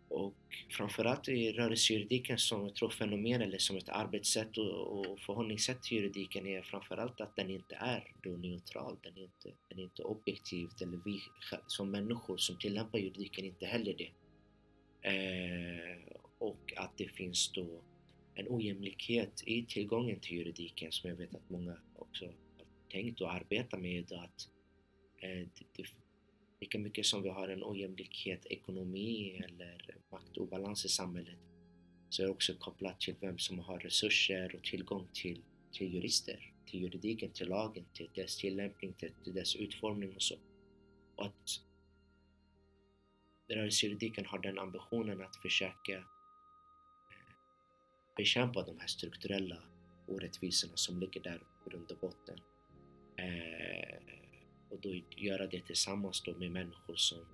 och 0.10 0.36
framförallt 0.78 1.30
i 1.30 1.52
rörelsejuridiken 1.52 2.38
som 2.38 2.64
jag 2.64 2.76
tror 2.76 2.90
fenomen 2.90 3.42
eller 3.42 3.58
som 3.58 3.78
ett 3.78 3.90
arbetssätt 3.90 4.58
och, 4.58 5.00
och 5.00 5.20
förhållningssätt 5.20 5.84
till 5.84 5.98
juridiken 5.98 6.48
är 6.48 6.62
framförallt 6.62 7.22
att 7.22 7.36
den 7.36 7.50
inte 7.50 7.76
är 7.76 8.14
då 8.24 8.30
neutral, 8.30 8.98
den 9.04 9.18
är 9.18 9.24
inte, 9.24 9.52
den 9.70 9.80
är 9.80 9.84
inte 9.84 10.04
objektiv 10.04 10.70
eller 10.82 11.00
vi 11.06 11.20
som 11.68 11.92
människor 11.92 12.38
som 12.38 12.58
tillämpar 12.58 13.00
juridiken 13.00 13.46
inte 13.46 13.66
heller 13.66 13.96
det. 13.98 14.12
Eh, 15.10 15.98
och 16.38 16.74
att 16.76 16.98
det 16.98 17.08
finns 17.08 17.52
då 17.52 17.82
en 18.36 18.46
ojämlikhet 18.50 19.44
i 19.46 19.66
tillgången 19.66 20.20
till 20.20 20.38
juridiken 20.38 20.92
som 20.92 21.10
jag 21.10 21.18
vet 21.18 21.36
att 21.36 21.50
många 21.50 21.78
också 21.96 22.26
har 22.26 22.34
tänkt 22.92 23.22
och 23.22 23.34
arbetar 23.34 23.78
med 23.78 23.92
idag. 23.92 24.24
Att, 24.24 24.50
eh, 25.24 25.30
det, 25.30 25.66
det, 25.76 25.84
lika 26.62 26.80
mycket 26.80 27.06
som 27.06 27.22
vi 27.24 27.30
har 27.30 27.48
en 27.48 27.64
ojämlikhet 27.64 28.46
ekonomi 28.46 29.42
eller 29.46 29.98
maktobalans 30.12 30.86
i 30.86 30.90
samhället 30.90 31.38
så 32.10 32.22
är 32.22 32.26
det 32.26 32.32
också 32.32 32.54
kopplat 32.54 33.00
till 33.00 33.16
vem 33.20 33.38
som 33.38 33.60
har 33.60 33.80
resurser 33.80 34.56
och 34.56 34.64
tillgång 34.64 35.08
till, 35.14 35.42
till 35.72 35.94
jurister, 35.94 36.54
till 36.66 36.82
juridiken, 36.82 37.32
till 37.32 37.48
lagen, 37.48 37.86
till 37.94 38.10
dess 38.16 38.38
tillämpning, 38.38 38.94
till, 38.94 39.12
till 39.24 39.34
dess 39.34 39.56
utformning 39.56 40.16
och 40.16 40.22
så. 40.22 40.36
Och 41.16 41.26
att 41.26 41.62
rörelsejuridiken 43.48 44.26
har 44.26 44.40
den 44.40 44.60
ambitionen 44.60 45.22
att 45.22 45.36
försöka 45.36 45.94
eh, 45.94 46.04
bekämpa 48.18 48.64
de 48.64 48.80
här 48.80 48.88
strukturella 48.88 49.64
orättvisorna 50.08 50.74
som 50.76 51.00
ligger 51.00 51.22
där 51.22 51.42
i 51.66 51.70
grund 51.70 51.92
och 51.92 51.98
botten. 51.98 52.40
Eh, 53.18 54.29
och 54.70 54.80
då 54.80 54.96
göra 55.18 55.48
det 55.48 55.66
tillsammans 55.66 56.22
då 56.26 56.38
med 56.38 56.52
människor 56.52 56.96
som, 56.96 57.26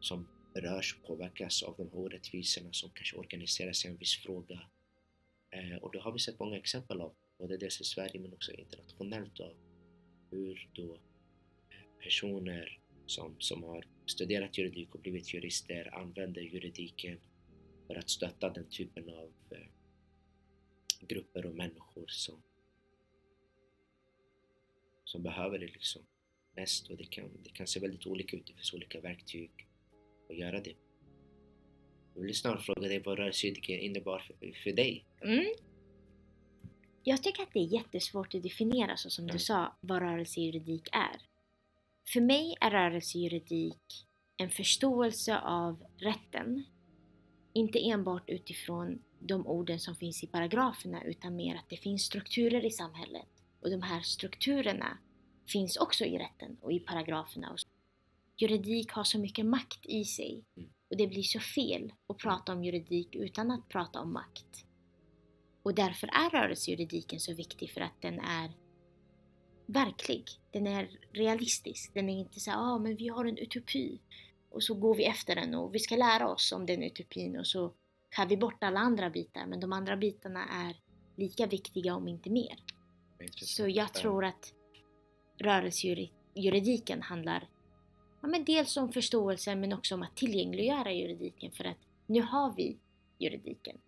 som 0.00 0.28
berörs 0.54 0.96
och 0.96 1.08
påverkas 1.08 1.62
av 1.62 1.74
de 1.76 1.82
här 1.82 1.98
orättvisorna 1.98 2.72
som 2.72 2.90
kanske 2.90 3.16
organiserar 3.16 3.72
sig 3.72 3.90
i 3.90 3.92
en 3.92 3.98
viss 3.98 4.16
fråga. 4.16 4.60
Eh, 5.50 5.76
och 5.76 5.92
det 5.92 6.00
har 6.00 6.12
vi 6.12 6.18
sett 6.18 6.38
många 6.38 6.56
exempel 6.56 7.00
av, 7.00 7.14
både 7.38 7.56
dels 7.56 7.80
i 7.80 7.84
Sverige 7.84 8.20
men 8.20 8.32
också 8.32 8.52
internationellt 8.52 9.40
av 9.40 9.54
hur 10.30 10.68
då 10.74 10.94
eh, 10.94 12.02
personer 12.02 12.80
som, 13.06 13.36
som 13.38 13.62
har 13.62 13.84
studerat 14.06 14.58
juridik 14.58 14.94
och 14.94 15.00
blivit 15.00 15.34
jurister 15.34 15.94
använder 15.94 16.40
juridiken 16.40 17.20
för 17.86 17.94
att 17.94 18.08
stötta 18.08 18.50
den 18.50 18.68
typen 18.68 19.08
av 19.08 19.32
eh, 19.50 19.66
grupper 21.00 21.46
och 21.46 21.54
människor 21.54 22.06
som, 22.06 22.42
som 25.04 25.22
behöver 25.22 25.58
det 25.58 25.66
liksom 25.66 26.02
mest 26.60 26.90
och 26.90 26.96
det 26.96 27.04
kan, 27.04 27.24
det 27.44 27.50
kan 27.50 27.66
se 27.66 27.80
väldigt 27.80 28.06
olika 28.06 28.36
ut, 28.36 28.46
det 28.46 28.52
finns 28.52 28.72
olika 28.74 29.00
verktyg 29.00 29.50
att 30.30 30.36
göra 30.36 30.60
det. 30.60 30.74
Jag 32.14 32.22
vill 32.22 32.34
snarare 32.34 32.60
fråga 32.60 32.88
dig 32.88 33.02
vad 33.04 33.18
rörelsejuridiken 33.18 33.80
innebar 33.80 34.18
för, 34.18 34.52
för 34.64 34.72
dig? 34.72 35.04
Mm. 35.22 35.44
Jag 37.04 37.22
tycker 37.22 37.42
att 37.42 37.52
det 37.52 37.58
är 37.60 37.72
jättesvårt 37.74 38.34
att 38.34 38.42
definiera 38.42 38.96
så 38.96 39.10
som 39.10 39.24
du 39.26 39.30
Mm. 39.30 39.38
sa 39.38 39.76
vad 39.80 40.02
rörelsejuridik 40.02 40.88
är. 40.92 41.22
För 42.12 42.20
mig 42.20 42.56
är 42.60 42.70
rörelsejuridik 42.70 44.06
en 44.36 44.50
förståelse 44.50 45.38
av 45.38 45.84
rätten. 45.96 46.64
Inte 47.52 47.78
enbart 47.78 48.30
utifrån 48.30 49.02
de 49.20 49.46
orden 49.46 49.80
som 49.80 49.96
finns 49.96 50.24
i 50.24 50.26
paragraferna 50.26 51.04
utan 51.04 51.36
mer 51.36 51.54
att 51.56 51.70
det 51.70 51.76
finns 51.76 52.02
strukturer 52.02 52.64
i 52.64 52.70
samhället. 52.70 53.28
Och 53.60 53.70
de 53.70 53.82
här 53.82 54.00
strukturerna 54.00 54.98
finns 55.52 55.76
också 55.76 56.04
i 56.04 56.18
rätten 56.18 56.56
och 56.60 56.72
i 56.72 56.80
paragraferna. 56.80 57.50
Och. 57.50 57.58
Juridik 58.36 58.92
har 58.92 59.04
så 59.04 59.18
mycket 59.18 59.46
makt 59.46 59.86
i 59.86 60.04
sig. 60.04 60.44
Mm. 60.56 60.68
Och 60.90 60.96
det 60.96 61.06
blir 61.06 61.22
så 61.22 61.40
fel 61.40 61.92
att 62.06 62.18
prata 62.18 62.52
om 62.52 62.64
juridik 62.64 63.14
utan 63.14 63.50
att 63.50 63.68
prata 63.68 64.00
om 64.00 64.12
makt. 64.12 64.64
Och 65.62 65.74
därför 65.74 66.06
är 66.06 66.30
rörelsejuridiken 66.30 67.20
så 67.20 67.34
viktig 67.34 67.70
för 67.70 67.80
att 67.80 68.00
den 68.00 68.20
är 68.20 68.52
verklig. 69.66 70.24
Den 70.50 70.66
är 70.66 70.98
realistisk. 71.12 71.94
Den 71.94 72.08
är 72.08 72.18
inte 72.18 72.40
så 72.40 72.50
här, 72.50 72.58
ah, 72.58 72.78
men 72.78 72.96
vi 72.96 73.08
har 73.08 73.24
en 73.24 73.38
utopi 73.38 74.00
och 74.50 74.62
så 74.62 74.74
går 74.74 74.94
vi 74.94 75.04
efter 75.04 75.34
den 75.34 75.54
och 75.54 75.74
vi 75.74 75.78
ska 75.78 75.96
lära 75.96 76.28
oss 76.28 76.52
om 76.52 76.66
den 76.66 76.82
utopin 76.82 77.38
och 77.38 77.46
så 77.46 77.72
skär 78.16 78.26
vi 78.26 78.36
bort 78.36 78.62
alla 78.62 78.80
andra 78.80 79.10
bitar 79.10 79.46
men 79.46 79.60
de 79.60 79.72
andra 79.72 79.96
bitarna 79.96 80.44
är 80.48 80.76
lika 81.16 81.46
viktiga 81.46 81.94
om 81.94 82.08
inte 82.08 82.30
mer. 82.30 82.58
Så 83.34 83.68
jag 83.68 83.94
tror 83.94 84.24
att 84.24 84.52
rörelsejuridiken 85.38 87.02
handlar 87.02 87.48
ja, 88.20 88.28
men 88.28 88.44
dels 88.44 88.76
om 88.76 88.92
förståelse 88.92 89.54
men 89.56 89.72
också 89.72 89.94
om 89.94 90.02
att 90.02 90.16
tillgängliggöra 90.16 90.92
juridiken 90.92 91.52
för 91.52 91.64
att 91.64 91.78
nu 92.06 92.22
har 92.22 92.54
vi 92.56 92.78
juridiken. 93.18 93.78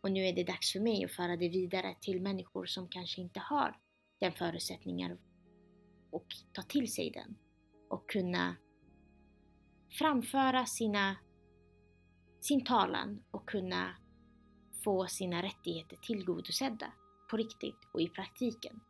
Och 0.00 0.12
nu 0.12 0.26
är 0.26 0.32
det 0.32 0.44
dags 0.44 0.72
för 0.72 0.80
mig 0.80 1.04
att 1.04 1.12
föra 1.12 1.36
det 1.36 1.48
vidare 1.48 1.96
till 2.00 2.20
människor 2.20 2.66
som 2.66 2.88
kanske 2.88 3.20
inte 3.20 3.40
har 3.40 3.78
den 4.18 4.32
förutsättningar 4.32 5.18
och 6.10 6.26
ta 6.52 6.62
till 6.62 6.92
sig 6.92 7.10
den 7.10 7.36
och 7.88 8.10
kunna 8.10 8.56
framföra 9.98 10.66
sina, 10.66 11.16
sin 12.40 12.64
talan 12.64 13.22
och 13.30 13.48
kunna 13.48 13.96
få 14.84 15.06
sina 15.06 15.42
rättigheter 15.42 15.96
tillgodosedda 15.96 16.92
på 17.30 17.36
riktigt 17.36 17.78
och 17.92 18.00
i 18.00 18.08
praktiken. 18.08 18.80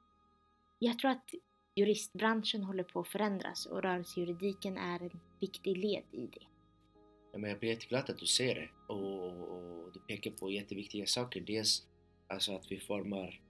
Jag 0.78 0.98
tror 0.98 1.10
att 1.10 1.30
juristbranschen 1.74 2.62
håller 2.62 2.84
på 2.84 3.00
att 3.00 3.08
förändras 3.08 3.66
och 3.66 3.82
rörelsejuridiken 3.82 4.76
är 4.76 5.02
en 5.02 5.20
viktig 5.40 5.76
led 5.76 6.04
i 6.12 6.26
det. 6.26 6.46
Ja, 7.32 7.38
men 7.38 7.50
jag 7.50 7.58
blir 7.58 7.70
jätteglad 7.70 8.10
att 8.10 8.18
du 8.18 8.26
ser 8.26 8.54
det 8.54 8.68
och, 8.86 9.26
och, 9.26 9.84
och 9.84 9.92
du 9.92 10.00
pekar 10.00 10.30
på 10.30 10.50
jätteviktiga 10.50 11.06
saker. 11.06 11.40
Dels 11.40 11.86
alltså 12.28 12.56
att 12.56 12.72
vi 12.72 12.78
formar 12.78 13.40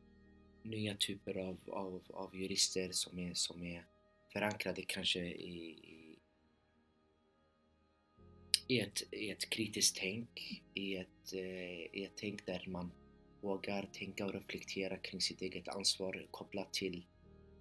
nya 0.63 0.95
typer 0.95 1.37
av, 1.37 1.59
av, 1.67 2.03
av 2.11 2.37
jurister 2.37 2.89
som 2.93 3.19
är, 3.19 3.35
som 3.35 3.63
är 3.63 3.85
förankrade 4.33 4.83
kanske 4.83 5.21
i, 5.21 5.71
i, 5.71 6.19
i, 8.67 8.81
ett, 8.81 9.03
i 9.11 9.31
ett 9.31 9.51
kritiskt 9.51 9.97
tänk, 10.01 10.63
i 10.75 10.97
ett, 10.97 11.33
eh, 11.33 11.99
i 11.99 12.05
ett 12.05 12.17
tänk 12.17 12.47
där 12.47 12.65
man 12.67 12.91
vågar 13.41 13.89
tänka 13.93 14.27
och 14.27 14.33
reflektera 14.33 14.97
kring 14.97 15.21
sitt 15.21 15.43
eget 15.43 15.69
ansvar 15.69 16.27
kopplat 16.31 16.73
till 16.73 17.07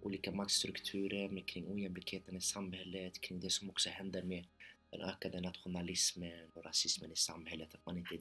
olika 0.05 0.31
maktstrukturer, 0.31 1.29
med 1.29 1.45
kring 1.45 1.67
ojämlikheten 1.67 2.35
i 2.35 2.41
samhället, 2.41 3.21
kring 3.21 3.39
det 3.39 3.49
som 3.49 3.69
också 3.69 3.89
händer 3.89 4.23
med 4.23 4.45
den 4.89 5.01
ökade 5.01 5.41
nationalismen 5.41 6.51
och 6.53 6.65
rasismen 6.65 7.11
i 7.11 7.15
samhället. 7.15 7.75
Att 7.75 7.85
man 7.85 7.97
inte 7.97 8.17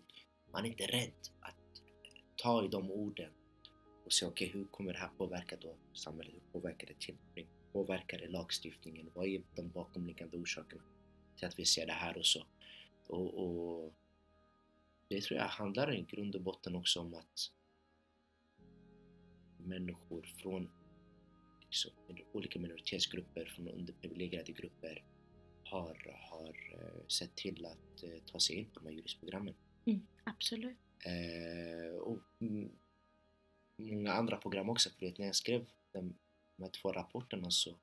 man 0.52 0.64
är 0.64 0.68
inte 0.68 0.86
rädd 0.86 1.28
att 1.40 1.82
ta 2.36 2.64
i 2.64 2.68
de 2.68 2.90
orden 2.90 3.32
och 4.04 4.12
se 4.12 4.26
okej, 4.26 4.48
okay, 4.48 4.60
hur 4.60 4.66
kommer 4.66 4.92
det 4.92 4.98
här 4.98 5.08
påverka 5.08 5.56
då 5.56 5.76
samhället? 5.92 6.34
Hur 6.34 6.52
påverkar 6.60 6.86
det 6.86 6.98
tillämpning? 6.98 7.46
Påverkar 7.72 8.18
det 8.18 8.28
lagstiftningen? 8.28 9.10
Vad 9.14 9.26
är 9.26 9.42
de 9.54 9.70
bakomliggande 9.70 10.36
orsakerna 10.36 10.82
till 11.36 11.46
att 11.46 11.58
vi 11.58 11.64
ser 11.64 11.86
det 11.86 11.92
här 11.92 12.18
och 12.18 12.26
så? 12.26 12.46
Och, 13.06 13.34
och 13.34 13.94
det 15.08 15.20
tror 15.20 15.40
jag 15.40 15.46
handlar 15.46 15.94
i 15.94 16.02
grund 16.02 16.34
och 16.34 16.42
botten 16.42 16.74
också 16.74 17.00
om 17.00 17.14
att 17.14 17.50
människor 19.58 20.22
från 20.42 20.70
liksom, 21.72 21.90
olika 22.32 22.58
minoritetsgrupper, 22.58 23.44
från 23.44 23.68
underprivilegierade 23.68 24.52
grupper 24.52 25.04
har, 25.64 26.16
har 26.30 26.74
uh, 26.74 27.06
sett 27.08 27.34
till 27.36 27.66
att 27.66 28.04
uh, 28.04 28.18
ta 28.26 28.40
sig 28.40 28.56
in 28.56 28.64
på 28.70 28.80
de 28.80 28.86
här 28.86 28.94
juristprogrammen. 28.94 29.54
Mm, 29.84 30.06
absolut. 30.24 30.78
Uh, 31.06 31.96
och 31.96 32.18
många 33.76 34.12
andra 34.12 34.36
program 34.36 34.68
också, 34.68 34.90
för 34.90 35.14
när 35.18 35.26
jag 35.26 35.34
skrev 35.34 35.66
de, 35.92 36.14
de 36.56 36.62
här 36.62 36.70
två 36.70 36.92
rapporterna 36.92 37.50
så, 37.50 37.76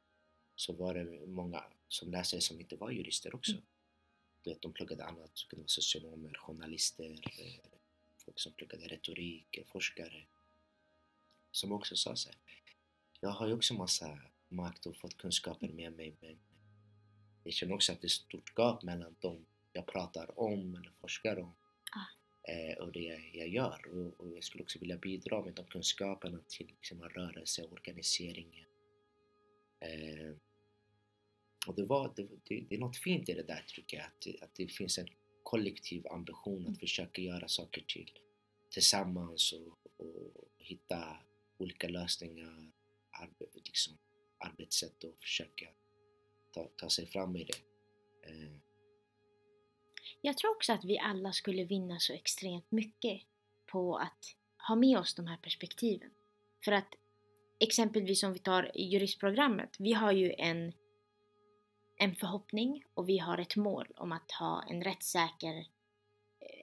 så 0.56 0.74
var 0.74 0.94
det 0.94 1.28
många 1.28 1.64
som 1.88 2.12
läste 2.12 2.42
som 2.42 2.60
inte 2.60 2.76
var 2.76 2.92
jurister 2.92 3.36
också. 3.36 3.52
Mm. 3.52 3.64
Du 4.44 4.50
vet, 4.50 4.62
de 4.62 4.74
pluggade 4.74 5.06
annat, 5.06 5.36
det 5.36 5.50
kunde 5.50 5.62
vara 5.62 5.68
socionomer, 5.68 6.34
journalister, 6.34 7.16
folk 8.18 8.40
som 8.40 8.54
pluggade 8.54 8.88
retorik, 8.88 9.60
forskare. 9.68 10.26
Som 11.52 11.72
också 11.72 11.96
sa 11.96 12.16
så 12.16 12.30
här, 12.30 12.38
jag 13.20 13.30
har 13.30 13.48
ju 13.48 13.54
också 13.54 13.74
massa 13.74 14.20
makt 14.48 14.86
och 14.86 14.98
fått 14.98 15.18
kunskaper 15.18 15.68
med 15.68 15.94
mig 15.94 16.16
men 16.22 16.40
jag 17.44 17.54
känner 17.54 17.74
också 17.74 17.92
att 17.92 18.02
det 18.02 18.06
är 18.06 18.10
ett 18.10 18.12
stort 18.12 18.56
gap 18.56 18.84
mellan 18.84 19.16
dem 19.20 19.46
jag 19.74 19.88
pratar 19.88 20.40
om 20.40 20.76
eller 20.76 20.92
forskar 20.92 21.40
om 21.40 21.54
ah. 21.92 22.52
eh, 22.52 22.78
och 22.78 22.92
det 22.92 23.00
jag, 23.00 23.32
jag 23.34 23.48
gör. 23.48 23.82
Och, 23.94 24.20
och, 24.20 24.36
jag 24.36 24.44
skulle 24.44 24.64
också 24.64 24.80
vilja 24.80 24.98
bidra 24.98 25.46
med 25.46 25.54
de 25.54 25.66
kunskaperna 25.66 26.40
till 26.48 26.68
liksom, 26.68 27.02
rörelse 27.02 27.64
och 27.64 27.74
organiseringen. 27.74 28.66
Eh, 29.80 30.36
och 31.68 31.76
det, 31.76 31.86
var, 31.86 32.14
det, 32.16 32.28
det, 32.44 32.66
det, 32.70 32.76
är 32.76 32.80
något 32.80 32.98
fint 32.98 33.30
i 33.30 33.34
det 33.34 33.44
där 33.44 33.64
tycker 33.68 33.98
jag, 33.98 34.06
att, 34.06 34.44
att 34.44 34.56
det 34.56 34.68
finns 34.68 34.98
en 34.98 35.08
kollektiv 35.44 36.08
ambition 36.08 36.62
att 36.62 36.68
mm. 36.68 36.80
försöka 36.80 37.22
göra 37.22 37.48
saker 37.48 37.84
till 37.88 38.12
tillsammans 38.70 39.54
och, 39.54 39.78
och 40.06 40.34
hitta 40.58 41.18
olika 41.58 41.88
lösningar, 41.88 42.72
arbe, 43.22 43.46
liksom, 43.54 43.98
arbetssätt 44.38 45.04
och 45.04 45.20
försöka 45.20 45.66
ta, 46.54 46.70
ta 46.78 46.90
sig 46.90 47.06
fram 47.06 47.36
i 47.36 47.44
det. 47.44 47.58
Eh. 48.30 48.52
Jag 50.22 50.38
tror 50.38 50.52
också 50.52 50.74
att 50.74 50.86
vi 50.86 51.00
alla 51.00 51.32
skulle 51.32 51.64
vinna 51.64 52.00
så 52.00 52.14
extremt 52.14 52.72
mycket 52.72 53.22
på 53.72 53.98
att 53.98 54.36
ha 54.68 54.76
med 54.76 55.00
oss 55.00 55.16
de 55.16 55.28
här 55.28 55.38
perspektiven. 55.38 56.12
För 56.66 56.72
att 56.72 56.96
exempelvis 57.60 58.24
om 58.24 58.34
vi 58.34 58.40
tar 58.40 58.72
juristprogrammet, 58.76 59.76
vi 59.80 59.94
har 59.94 60.12
ju 60.12 60.34
en, 60.38 60.74
en 61.98 62.16
förhoppning 62.16 62.84
och 62.94 63.10
vi 63.10 63.18
har 63.18 63.38
ett 63.38 63.56
mål 63.56 63.88
om 63.96 64.12
att 64.12 64.32
ha 64.32 64.64
en 64.70 64.84
rättssäker, 64.84 65.66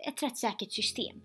ett 0.09 0.23
rättssäkert 0.23 0.73
system 0.73 1.23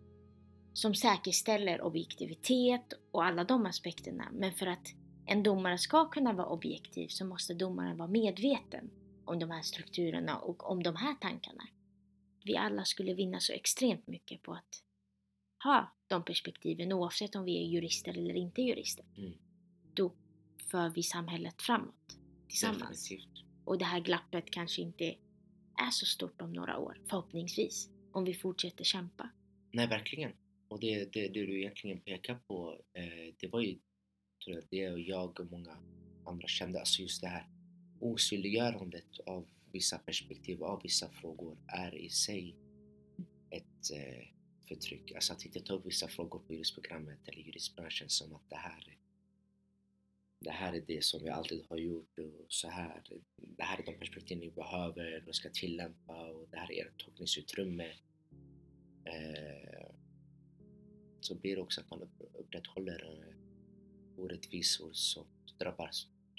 som 0.74 0.96
säkerställer 0.96 1.82
objektivitet 1.82 2.94
och 3.12 3.26
alla 3.26 3.44
de 3.44 3.65
aspekterna. 3.65 4.30
Men 4.34 4.54
för 4.54 4.67
att 4.67 4.88
en 5.26 5.44
domare 5.44 5.78
ska 5.78 6.10
kunna 6.10 6.34
vara 6.34 6.48
objektiv 6.48 7.08
så 7.08 7.26
måste 7.26 7.54
domaren 7.54 7.98
vara 7.98 8.10
medveten 8.10 8.90
om 9.26 9.40
de 9.40 9.52
här 9.52 9.62
strukturerna 9.62 10.38
och 10.38 10.70
om 10.72 10.84
de 10.84 10.96
här 10.96 11.16
tankarna. 11.16 11.64
Vi 12.44 12.58
alla 12.58 12.86
skulle 12.86 13.14
vinna 13.14 13.40
så 13.40 13.54
extremt 13.54 14.08
mycket 14.08 14.42
på 14.42 14.54
att 14.54 14.84
ha 15.64 15.96
de 16.08 16.24
perspektiven 16.24 16.94
oavsett 16.94 17.36
om 17.36 17.44
vi 17.44 17.58
är 17.58 17.68
jurister 17.68 18.18
eller 18.18 18.36
inte 18.36 18.62
jurister. 18.62 19.06
Mm. 19.18 19.34
Då 19.94 20.14
för 20.72 20.90
vi 20.90 21.04
samhället 21.04 21.62
framåt 21.62 22.18
tillsammans. 22.48 23.10
Definitivt. 23.10 23.46
Och 23.66 23.78
det 23.78 23.86
här 23.86 24.00
glappet 24.00 24.52
kanske 24.52 24.82
inte 24.82 25.06
är 25.86 25.92
så 25.92 26.06
stort 26.06 26.42
om 26.42 26.54
några 26.54 26.78
år, 26.78 27.02
förhoppningsvis, 27.10 27.90
om 28.12 28.24
vi 28.24 28.34
fortsätter 28.34 28.84
kämpa. 28.84 29.30
Nej, 29.72 29.88
verkligen. 29.88 30.32
Och 30.68 30.80
det, 30.80 31.14
det, 31.14 31.28
det 31.28 31.46
du 31.46 31.60
egentligen 31.60 32.02
pekar 32.02 32.36
på, 32.36 32.82
eh, 32.94 33.34
det 33.40 33.48
var 33.48 33.62
ju 33.62 33.80
tror 34.43 34.56
jag 34.56 34.65
det 34.69 34.91
och 34.91 34.99
jag 34.99 35.39
och 35.39 35.51
många 35.51 35.77
andra 36.25 36.47
kände, 36.47 36.80
alltså 36.80 37.01
just 37.01 37.21
det 37.21 37.27
här 37.27 37.47
osynliggörandet 37.99 39.19
av 39.25 39.47
vissa 39.71 39.97
perspektiv, 39.97 40.63
av 40.63 40.82
vissa 40.84 41.10
frågor 41.10 41.58
är 41.67 41.95
i 41.95 42.10
sig 42.10 42.56
ett 43.49 43.91
eh, 43.93 44.27
förtryck. 44.67 45.12
Alltså 45.12 45.34
att 45.34 45.45
inte 45.45 45.60
ta 45.60 45.73
upp 45.73 45.86
vissa 45.86 46.08
frågor 46.08 46.39
på 46.39 46.54
juristprogrammet 46.54 47.27
eller 47.27 47.39
juristbranschen 47.39 48.10
som 48.10 48.36
att 48.36 48.49
det 48.49 48.56
här 48.56 48.97
det 50.39 50.51
här 50.51 50.73
är 50.73 50.82
det 50.88 51.04
som 51.04 51.23
vi 51.23 51.30
alltid 51.30 51.65
har 51.69 51.77
gjort 51.77 52.19
och 52.19 52.45
så 52.47 52.69
här. 52.69 53.04
Det 53.38 53.63
här 53.63 53.80
är 53.80 53.86
de 53.86 53.97
perspektiv 53.97 54.38
ni 54.38 54.51
behöver 54.51 55.27
och 55.27 55.36
ska 55.36 55.49
tillämpa 55.49 56.32
och 56.32 56.47
det 56.51 56.58
här 56.58 56.71
är 56.71 56.86
ert 56.86 56.97
tolkningsutrymme. 56.97 57.88
Eh, 59.06 59.91
så 61.19 61.36
blir 61.36 61.56
det 61.56 61.62
också 61.62 61.82
att 61.82 61.89
man 61.89 62.10
upprätthåller 62.34 63.27
eh, 63.27 63.40
orättvisor 64.22 64.94
som 64.94 65.26
drabbar 65.60 65.90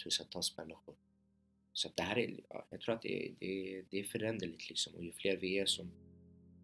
tusentals 0.05 0.57
människor. 0.57 0.97
Så 1.73 1.89
det 1.95 2.03
här 2.03 2.19
är, 2.19 2.41
jag 2.71 2.81
tror 2.81 2.95
att 2.95 3.03
det 3.03 3.27
är, 3.27 3.35
det 3.39 3.77
är, 3.79 3.85
det 3.91 4.01
är 4.01 4.05
föränderligt 4.05 4.69
liksom 4.69 4.95
och 4.95 5.05
ju 5.05 5.13
fler 5.13 5.37
vi 5.37 5.59
är 5.59 5.67
som, 5.67 5.91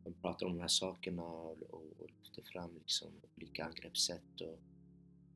som 0.02 0.14
pratar 0.14 0.46
om 0.46 0.52
de 0.52 0.60
här 0.60 0.68
sakerna 0.68 1.22
och, 1.22 1.62
och 2.00 2.10
lyfter 2.18 2.42
fram 2.42 2.74
liksom 2.74 3.12
olika 3.36 3.64
angreppssätt 3.64 4.40
och 4.40 4.58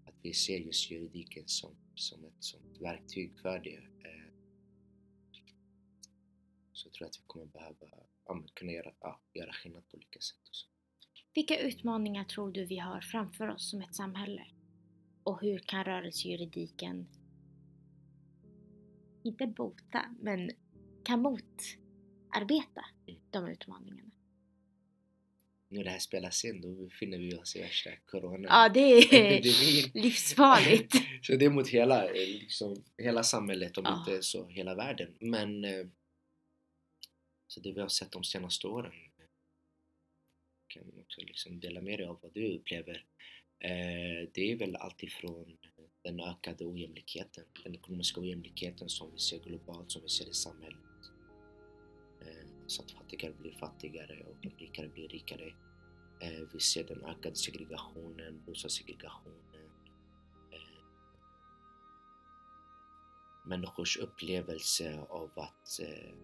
att 0.05 0.15
vi 0.23 0.35
ser 0.35 0.59
just 0.59 0.91
juridiken 0.91 1.45
som, 1.47 1.77
som 1.95 2.25
ett 2.25 2.45
sånt 2.45 2.81
verktyg 2.81 3.39
för 3.39 3.59
det 3.59 3.77
eh, 3.77 4.33
så 6.73 6.89
jag 6.89 6.93
tror 6.93 7.07
att 7.07 7.19
vi 7.19 7.23
kommer 7.27 7.47
behöva 7.47 7.87
ja, 8.27 8.45
kunna 8.55 8.73
göra, 8.73 8.93
ja, 9.01 9.21
göra 9.35 9.53
skillnad 9.53 9.89
på 9.89 9.97
olika 9.97 10.21
sätt. 10.21 10.49
Och 10.49 10.57
så. 10.57 10.69
Vilka 11.35 11.59
utmaningar 11.59 12.25
tror 12.25 12.53
du 12.53 12.65
vi 12.65 12.79
har 12.79 13.01
framför 13.01 13.49
oss 13.49 13.71
som 13.71 13.83
ett 13.83 13.95
samhälle? 13.95 14.47
Och 15.25 15.41
hur 15.41 15.59
kan 15.59 15.85
rörelsejuridiken 15.85 17.09
inte 19.25 19.47
bota, 19.47 20.05
men 20.21 20.51
kan 21.05 21.23
motarbeta 21.23 22.85
de 23.31 23.49
utmaningarna? 23.49 24.11
Nu 25.69 25.83
det 25.83 25.91
här 25.91 25.99
spelas 25.99 26.45
in, 26.45 26.61
då 26.61 26.75
befinner 26.75 27.19
vi 27.19 27.35
oss 27.35 27.57
i 27.57 27.61
värsta 27.61 27.91
corona 27.97 28.49
Ja, 28.49 28.69
det 28.69 28.81
är 28.81 29.43
livsfarligt. 30.03 30.95
så 31.23 31.37
det 31.37 31.45
är 31.45 31.51
mot 31.51 31.69
hela, 31.69 32.05
liksom, 32.13 32.85
hela 32.99 33.23
samhället, 33.23 33.79
om 33.79 33.85
ja. 33.85 33.99
inte 33.99 34.23
så 34.23 34.49
hela 34.49 34.75
världen. 34.75 35.15
Men 35.21 35.65
eh, 35.65 35.87
så 37.47 37.61
det 37.61 37.73
vi 37.73 37.81
har 37.81 37.89
sett 37.89 38.13
de 38.13 38.25
senaste 38.25 38.67
åren 38.67 38.93
kan 40.69 40.83
också 41.01 41.21
liksom 41.21 41.61
dela 41.61 41.81
med 41.81 41.99
dig 41.99 42.07
av 42.07 42.19
vad 42.23 42.33
du 42.35 42.57
upplever. 42.57 43.05
Eh, 43.65 44.29
det 44.35 44.53
är 44.53 44.57
väl 44.57 44.77
alltifrån 44.77 45.57
eh, 45.63 45.85
den 46.03 46.21
ökade 46.21 46.65
ojämlikheten, 46.65 47.45
den 47.65 47.75
ekonomiska 47.75 48.21
ojämlikheten 48.21 48.89
som 48.89 49.13
vi 49.13 49.19
ser 49.19 49.39
globalt, 49.39 49.91
som 49.91 50.03
vi 50.03 50.09
ser 50.09 50.29
i 50.29 50.35
samhället. 50.35 50.79
Eh, 52.21 52.47
så 52.67 52.83
att 52.83 52.91
fattigare 52.91 53.33
blir 53.33 53.53
fattigare 53.53 54.25
och 54.25 54.37
de 54.43 54.49
rikare 54.49 54.89
blir 54.89 55.09
rikare. 55.09 55.55
Eh, 56.21 56.49
vi 56.53 56.61
ser 56.61 56.85
den 56.85 57.05
ökade 57.05 57.37
segregationen, 57.37 58.43
bostadssegregationen. 58.47 59.71
Eh, 60.53 60.59
människors 63.47 63.97
upplevelse 63.97 64.99
av 65.09 65.31
att 65.37 65.81
eh, 65.81 66.15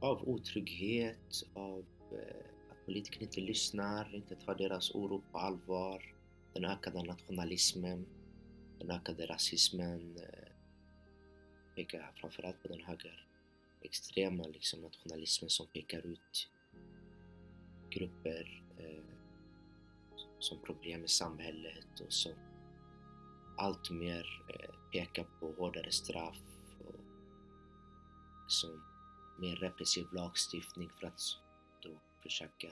av 0.00 0.28
otrygghet, 0.28 1.42
av 1.54 1.84
eh, 2.12 2.51
Politikerna 2.86 3.18
politiker 3.18 3.22
inte 3.22 3.40
lyssnar, 3.40 4.14
inte 4.14 4.34
tar 4.36 4.54
deras 4.54 4.90
oro 4.94 5.22
på 5.32 5.38
allvar, 5.38 6.14
den 6.52 6.64
ökade 6.64 7.02
nationalismen, 7.02 8.06
den 8.78 8.90
ökade 8.90 9.26
rasismen 9.26 10.16
eh, 10.16 10.48
pekar 11.74 12.12
framförallt 12.16 12.62
på 12.62 12.68
den 12.68 12.80
högerextrema 12.80 14.46
liksom, 14.46 14.80
nationalismen 14.80 15.50
som 15.50 15.66
pekar 15.66 16.06
ut 16.06 16.48
grupper 17.90 18.62
eh, 18.78 19.04
som 20.38 20.58
problem 20.58 21.04
i 21.04 21.08
samhället 21.08 22.00
och 22.06 22.12
som 22.12 22.32
allt 23.56 23.90
mer 23.90 24.26
eh, 24.48 24.74
pekar 24.92 25.24
på 25.40 25.52
hårdare 25.52 25.92
straff 25.92 26.42
och 26.78 26.94
liksom 28.42 28.82
mer 29.38 29.56
repressiv 29.56 30.06
lagstiftning 30.12 30.90
för 31.00 31.06
att 31.06 31.41
försöka 32.22 32.68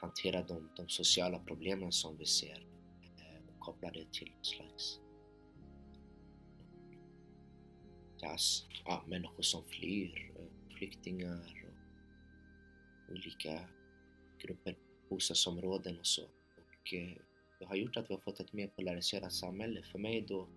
hantera 0.00 0.42
de, 0.42 0.70
de 0.76 0.88
sociala 0.88 1.38
problemen 1.38 1.92
som 1.92 2.16
vi 2.16 2.26
ser 2.26 2.66
eh, 3.16 3.48
och 3.48 3.60
koppla 3.60 3.90
det 3.90 4.12
till 4.12 4.30
någon 4.30 4.44
slags 4.44 5.00
ja, 8.84 9.04
människor 9.06 9.42
som 9.42 9.64
flyr, 9.64 10.32
eh, 10.38 10.74
flyktingar 10.76 11.64
och 11.68 13.12
olika 13.12 13.60
grupper, 14.38 14.76
bostadsområden 15.08 15.98
och 15.98 16.06
så. 16.06 16.22
Och 16.22 16.94
eh, 16.94 17.12
det 17.58 17.64
har 17.64 17.76
gjort 17.76 17.96
att 17.96 18.10
vi 18.10 18.14
har 18.14 18.20
fått 18.20 18.40
ett 18.40 18.52
mer 18.52 18.68
polariserat 18.68 19.32
samhälle. 19.32 19.82
För 19.82 19.98
mig 19.98 20.20
då, 20.28 20.48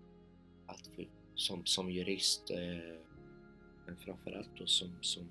att 0.66 0.86
för, 0.86 1.08
som, 1.34 1.66
som 1.66 1.90
jurist, 1.90 2.50
men 3.86 3.96
framförallt 3.96 4.56
då 4.58 4.66
som, 4.66 4.98
som 5.02 5.30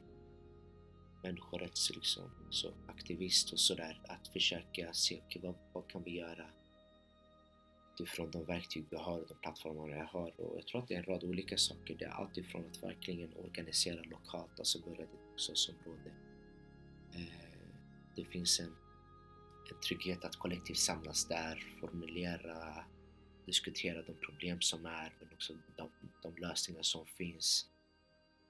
människorätts 1.23 1.89
liksom, 1.89 2.31
så 2.49 2.73
aktivist 2.87 3.53
och 3.53 3.59
sådär, 3.59 4.01
att 4.07 4.27
försöka 4.27 4.93
se 4.93 5.21
okay, 5.27 5.41
vad, 5.41 5.55
vad 5.73 5.89
kan 5.89 6.03
vi 6.03 6.11
göra 6.11 6.45
utifrån 7.99 8.31
de 8.31 8.45
verktyg 8.45 8.85
vi 8.89 8.97
har 8.97 9.19
och 9.19 9.27
de 9.27 9.35
plattformar 9.41 9.87
vi 9.87 9.99
har. 9.99 10.41
Och 10.41 10.57
jag 10.57 10.67
tror 10.67 10.81
att 10.81 10.87
det 10.87 10.93
är 10.93 10.99
en 10.99 11.05
rad 11.05 11.23
olika 11.23 11.57
saker. 11.57 11.95
Det 11.99 12.05
är 12.05 12.09
allt 12.09 12.37
ifrån 12.37 12.65
att 12.65 12.83
verkligen 12.83 13.33
organisera 13.33 14.01
lokalt, 14.03 14.59
alltså 14.59 14.79
börja 14.79 15.01
det 15.01 15.31
bostadsområde. 15.31 16.11
Eh, 17.13 17.49
det 18.15 18.25
finns 18.25 18.59
en, 18.59 18.75
en 19.71 19.79
trygghet 19.87 20.25
att 20.25 20.35
kollektivt 20.35 20.77
samlas 20.77 21.27
där, 21.27 21.75
formulera, 21.79 22.85
diskutera 23.45 24.01
de 24.01 24.13
problem 24.13 24.61
som 24.61 24.85
är 24.85 25.13
men 25.19 25.33
också 25.33 25.53
de, 25.77 25.89
de 26.23 26.35
lösningar 26.37 26.83
som 26.83 27.05
finns. 27.05 27.65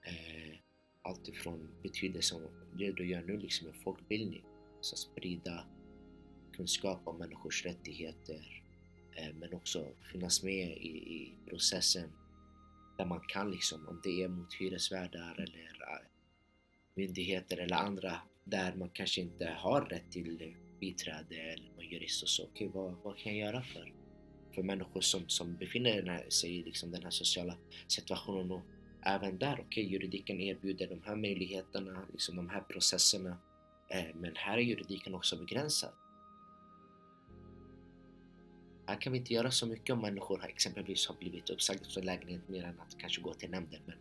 Eh, 0.01 0.68
Alltifrån 1.01 1.69
betydelsen 1.83 2.43
av 2.43 2.51
det 2.77 2.91
du 2.91 3.09
gör 3.09 3.21
nu 3.21 3.38
liksom 3.38 3.67
med 3.67 3.75
folkbildning, 3.83 4.45
alltså 4.77 4.95
sprida 4.95 5.65
kunskap 6.53 6.99
om 7.05 7.17
människors 7.17 7.65
rättigheter, 7.65 8.59
Eh, 9.19 9.33
men 9.39 9.53
också 9.53 9.88
finnas 10.12 10.43
med 10.43 10.77
i, 10.77 10.88
i, 10.88 11.33
processen 11.49 12.09
där 12.97 13.05
man 13.05 13.21
kan 13.27 13.51
liksom, 13.51 13.88
om 13.88 14.01
det 14.03 14.23
är 14.23 14.27
mot 14.27 14.53
hyresvärdar 14.53 15.33
eller 15.33 15.77
eh, 15.81 16.07
myndigheter 16.93 17.57
eller 17.57 17.75
andra 17.75 18.21
där 18.43 18.75
man 18.75 18.89
kanske 18.89 19.21
inte 19.21 19.45
har 19.57 19.81
rätt 19.81 20.12
till 20.12 20.55
biträde 20.79 21.35
eller 21.35 21.69
någon 21.75 21.85
jurist 21.85 22.23
och 22.23 22.29
så. 22.29 22.43
Okej, 22.43 22.67
okay, 22.67 22.81
vad, 22.81 22.95
vad 23.03 23.17
kan 23.17 23.38
jag 23.38 23.47
göra 23.47 23.63
för, 23.63 23.93
för 24.55 24.63
människor 24.63 25.01
som, 25.01 25.29
som 25.29 25.55
befinner 25.55 26.29
sig 26.29 26.57
i 26.59 26.63
liksom 26.63 26.91
den 26.91 27.03
här 27.03 27.12
sociala 27.12 27.57
situationen 27.88 28.51
och 28.51 28.62
även 29.01 29.38
där, 29.38 29.53
okej, 29.53 29.65
okay, 29.65 29.83
juridiken 29.83 30.41
erbjuder 30.41 30.88
de 30.88 31.01
här 31.05 31.15
möjligheterna, 31.15 32.05
liksom 32.12 32.35
de 32.35 32.49
här 32.49 32.62
processerna, 32.62 33.38
eh, 33.89 34.15
men 34.15 34.35
här 34.35 34.57
är 34.57 34.62
juridiken 34.62 35.15
också 35.15 35.38
begränsad. 35.38 35.93
Här 38.89 39.01
kan 39.01 39.13
vi 39.13 39.19
inte 39.19 39.33
göra 39.33 39.51
så 39.51 39.67
mycket 39.67 39.93
om 39.93 40.01
människor 40.01 40.38
har 40.38 40.47
exempelvis 40.47 41.07
har 41.07 41.15
blivit 41.15 41.49
uppsagda 41.49 41.85
från 41.89 42.05
lägenhet 42.05 42.49
mer 42.49 42.63
än 42.63 42.79
att 42.79 42.97
kanske 42.97 43.21
gå 43.21 43.33
till 43.33 43.49
nämnden. 43.49 43.81
Men 43.85 43.97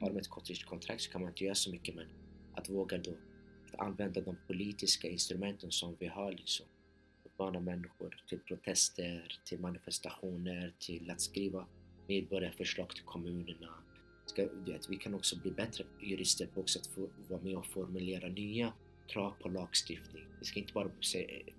har 0.00 0.10
de 0.10 0.18
ett 0.18 0.28
korttidskontrakt 0.28 1.00
så 1.00 1.10
kan 1.10 1.20
man 1.20 1.30
inte 1.30 1.44
göra 1.44 1.54
så 1.54 1.70
mycket. 1.70 1.94
Men 1.94 2.06
att 2.54 2.68
våga 2.68 2.98
då 2.98 3.10
att 3.66 3.80
använda 3.80 4.20
de 4.20 4.36
politiska 4.46 5.08
instrumenten 5.08 5.72
som 5.72 5.96
vi 5.98 6.06
har 6.06 6.32
liksom. 6.32 6.66
Uppmana 7.24 7.60
människor 7.60 8.22
till 8.28 8.38
protester, 8.38 9.40
till 9.44 9.60
manifestationer, 9.60 10.74
till 10.78 11.10
att 11.10 11.20
skriva 11.20 11.66
medborgarförslag 12.06 12.90
till 12.90 13.04
kommunerna. 13.04 13.74
Ska, 14.28 14.48
vet, 14.52 14.88
vi 14.88 14.96
kan 14.96 15.14
också 15.14 15.36
bli 15.38 15.50
bättre 15.50 15.84
jurister 16.00 16.46
på 16.46 16.60
också 16.60 16.78
att 16.78 16.86
få 16.86 17.08
vara 17.28 17.40
med 17.40 17.56
och 17.56 17.66
formulera 17.66 18.28
nya 18.28 18.72
krav 19.06 19.30
på 19.42 19.48
lagstiftning. 19.48 20.26
Vi 20.38 20.44
ska 20.44 20.60
inte 20.60 20.72
bara 20.72 20.90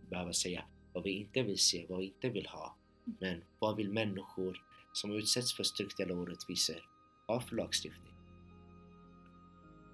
behöva 0.10 0.34
säga 0.34 0.66
vad 0.94 1.04
vi 1.04 1.10
inte 1.12 1.44
vill 1.44 1.58
se, 1.58 1.86
vad 1.90 2.00
vi 2.00 2.06
inte 2.06 2.30
vill 2.30 2.48
ha. 2.48 2.76
Men 3.20 3.42
vad 3.60 3.76
vill 3.76 3.90
människor 3.90 4.62
som 4.94 5.12
utsätts 5.12 5.54
för 5.54 5.64
strukturella 5.64 6.14
orättvisor 6.14 6.90
ha 7.28 7.42
för 7.42 7.56
lagstiftning? 7.56 8.14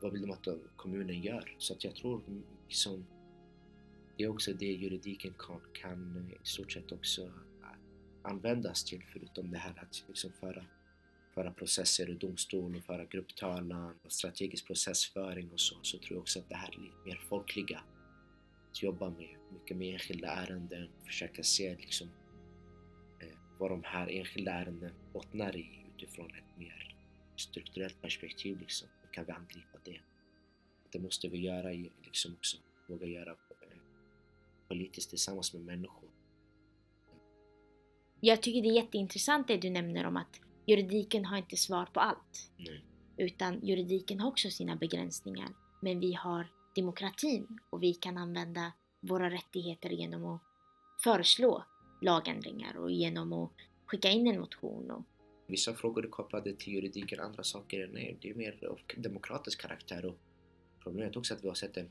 Vad 0.02 0.12
vill 0.12 0.22
de 0.22 0.32
att 0.32 0.48
kommunen 0.76 1.22
gör? 1.22 1.56
Så 1.58 1.74
att 1.74 1.84
jag 1.84 1.96
tror 1.96 2.22
liksom, 2.68 3.06
det 4.18 4.24
är 4.24 4.28
också 4.28 4.54
det 4.54 4.66
juridiken 4.66 5.34
kan, 5.40 5.62
kan 5.74 6.32
i 6.44 6.48
stort 6.48 6.72
sett 6.72 6.92
också 6.92 7.32
användas 8.22 8.84
till 8.84 9.04
förutom 9.14 9.52
det 9.52 9.58
här 9.58 9.80
att 9.82 10.04
liksom 10.08 10.32
föra, 10.40 10.66
föra 11.36 11.52
processer 11.52 12.10
i 12.10 12.14
domstol 12.14 12.76
och 12.76 12.84
föra 12.84 13.06
grupptalan 13.06 13.96
och 14.04 14.12
strategisk 14.12 14.68
processföring 14.68 15.52
och 15.52 15.60
så, 15.60 15.76
så 15.82 15.98
tror 15.98 16.16
jag 16.16 16.22
också 16.22 16.40
att 16.40 16.50
det 16.50 16.56
här 16.56 16.74
är 16.74 17.06
mer 17.06 17.20
folkliga 17.30 17.84
att 18.70 18.84
jobba 18.84 19.10
med, 19.10 19.36
mycket 19.54 19.78
med 19.78 19.94
enskilda 19.94 20.28
ärenden 20.28 20.90
och 21.00 21.06
försöka 21.06 21.44
se 21.44 21.76
liksom, 21.76 22.08
eh, 23.22 23.38
vad 23.58 23.72
de 23.72 23.84
här 23.84 24.08
enskilda 24.08 24.52
ärendena 24.52 24.94
bottnar 25.14 25.58
i 25.58 25.86
utifrån 25.96 26.26
ett 26.36 26.60
mer 26.60 26.96
strukturellt 27.36 28.02
perspektiv. 28.02 28.60
Liksom. 28.60 28.88
Hur 29.02 29.10
kan 29.10 29.26
vi 29.26 29.32
angripa 29.32 29.78
det? 29.84 30.00
Det 30.92 31.00
måste 31.00 31.28
vi 31.28 31.38
göra 31.38 31.70
liksom 32.04 32.34
också, 32.34 32.58
våga 32.88 33.08
göra 33.08 33.32
eh, 33.32 33.78
politiskt 34.68 35.10
tillsammans 35.10 35.54
med 35.54 35.62
människor. 35.62 36.10
Jag 38.20 38.42
tycker 38.42 38.62
det 38.62 38.68
är 38.68 38.82
jätteintressant 38.82 39.48
det 39.48 39.58
du 39.58 39.70
nämner 39.70 40.06
om 40.06 40.18
att 40.18 40.42
juridiken 40.68 41.26
har 41.26 41.38
inte 41.38 41.58
svar 41.58 41.86
på 41.86 42.00
allt. 42.00 42.52
Nej. 42.58 42.84
Utan 43.18 43.60
juridiken 43.66 44.20
har 44.20 44.28
också 44.28 44.50
sina 44.50 44.76
begränsningar. 44.76 45.50
Men 45.82 46.00
vi 46.00 46.14
har 46.14 46.48
demokratin 46.76 47.60
och 47.70 47.84
vi 47.84 47.94
kan 47.94 48.18
använda 48.18 48.74
våra 49.00 49.30
rättigheter 49.30 49.90
genom 49.90 50.26
att 50.26 50.42
föreslå 51.04 51.66
lagändringar 52.02 52.78
och 52.78 52.92
genom 52.92 53.34
att 53.34 53.52
skicka 53.86 54.10
in 54.10 54.28
en 54.28 54.40
motion. 54.40 54.92
Och... 54.92 55.04
Vissa 55.48 55.74
frågor 55.74 56.06
är 56.06 56.10
kopplade 56.10 56.54
till 56.56 56.74
juridiken, 56.74 57.20
andra 57.20 57.44
saker 57.44 57.80
är 57.80 57.88
nej, 57.88 58.18
det 58.22 58.30
är 58.30 58.34
mer 58.34 58.68
av 58.68 58.80
demokratisk 58.98 59.62
karaktär 59.62 60.06
och 60.06 60.16
problemet 60.84 61.16
är 61.16 61.20
också 61.20 61.34
att 61.34 61.44
vi 61.44 61.48
har 61.48 61.56
sett 61.56 61.78
en 61.78 61.90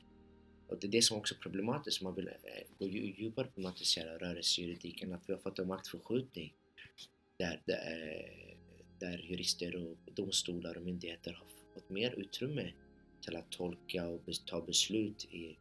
och 0.67 0.79
det 0.79 0.87
är 0.87 0.91
det 0.91 1.01
som 1.01 1.17
också 1.17 1.35
är 1.35 1.39
problematiskt, 1.39 2.01
man 2.01 2.15
vill 2.15 2.27
eh, 2.27 2.33
gå 2.79 2.85
djupare 2.85 3.47
problematisera 3.47 4.17
rörelsejuridiken, 4.17 5.13
att 5.13 5.21
vi 5.29 5.33
har 5.33 5.39
fått 5.39 5.59
en 5.59 5.67
maktförskjutning 5.67 6.53
där, 7.37 7.61
där, 7.65 7.75
eh, 7.75 8.44
där 8.99 9.17
jurister 9.17 9.75
och 9.75 9.97
domstolar 10.13 10.77
och 10.77 10.83
myndigheter 10.83 11.33
har 11.33 11.47
fått 11.73 11.89
mer 11.89 12.11
utrymme 12.11 12.73
till 13.21 13.35
att 13.35 13.51
tolka 13.51 14.07
och 14.07 14.21
ta 14.45 14.61
beslut 14.61 15.25
i, 15.25 15.57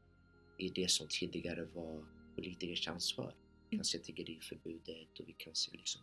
i 0.59 0.68
det 0.68 0.90
som 0.90 1.07
tidigare 1.11 1.64
var 1.64 2.05
politikers 2.35 2.88
ansvar. 2.88 3.35
Vi 3.70 3.77
kan 3.77 3.85
se 3.85 3.99
tiggeriförbudet 3.99 5.20
och 5.20 5.29
vi 5.29 5.35
kan 5.38 5.55
se 5.55 5.70
liksom 5.73 6.03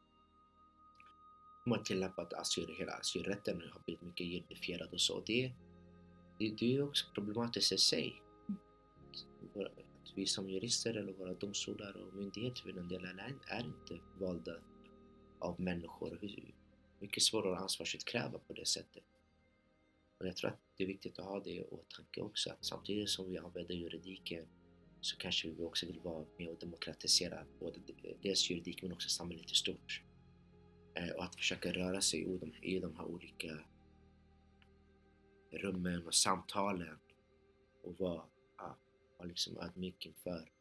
man 1.66 1.78
har 1.78 1.84
tillämpat 1.84 2.34
asyl, 2.34 2.76
hela 2.80 2.92
asylrätten 2.92 3.62
har 3.74 3.82
blivit 3.86 4.02
mycket 4.02 4.28
judifierad 4.28 4.94
och 4.94 5.02
så. 5.02 5.24
Det, 5.26 5.52
det, 6.40 6.50
det 6.60 6.76
är 6.76 6.82
också 6.82 7.06
problematiskt 7.14 7.72
i 7.72 7.78
sig. 7.78 8.22
Att 9.56 10.14
vi 10.16 10.26
som 10.26 10.50
jurister 10.50 10.94
eller 10.94 11.14
våra 11.14 11.34
domstolar 11.34 11.98
och 11.98 12.14
myndigheter 12.14 12.62
för 12.62 12.72
den 12.72 12.88
delen 12.88 13.20
är 13.48 13.66
inte 13.66 14.04
valda 14.20 14.56
av 15.40 15.62
människor. 15.62 16.20
Mycket 17.02 17.24
svårare 17.24 17.56
att 17.56 17.62
ansvarsutkräva 17.62 18.40
på 18.40 18.54
det 18.54 18.66
sättet. 18.66 19.04
Men 20.18 20.28
jag 20.28 20.36
tror 20.36 20.50
att 20.50 20.60
det 20.78 20.84
är 20.84 20.88
viktigt 20.88 21.20
att 21.20 21.26
ha 21.26 21.40
det 21.40 21.50
i 21.50 21.64
åtanke 21.64 22.22
också 22.22 22.50
att 22.50 22.66
samtidigt 22.66 23.10
som 23.10 23.30
vi 23.30 23.38
använder 23.38 23.76
juridiken 23.76 24.46
så 25.02 25.18
kanske 25.18 25.50
vi 25.50 25.64
också 25.64 25.86
vill 25.86 26.00
vara 26.00 26.26
med 26.38 26.48
och 26.48 26.60
demokratisera 26.60 27.46
både 27.60 27.80
dels 28.22 28.50
juridik 28.50 28.82
men 28.82 28.92
också 28.92 29.10
samhället 29.10 29.52
i 29.52 29.56
stort. 29.56 30.04
Eh, 30.94 31.10
och 31.10 31.24
att 31.24 31.36
försöka 31.36 31.74
röra 31.74 32.02
sig 32.02 32.20
i 32.20 32.38
de, 32.38 32.54
i 32.62 32.80
de 32.80 32.96
här 32.96 33.06
olika 33.06 33.60
rummen 35.52 36.08
och 36.08 36.16
samtalen 36.16 37.00
och 37.84 38.00
vara, 38.00 38.24
ja, 38.58 38.78
liksom 39.24 39.58
ödmjuk 39.58 40.06
inför, 40.06 40.52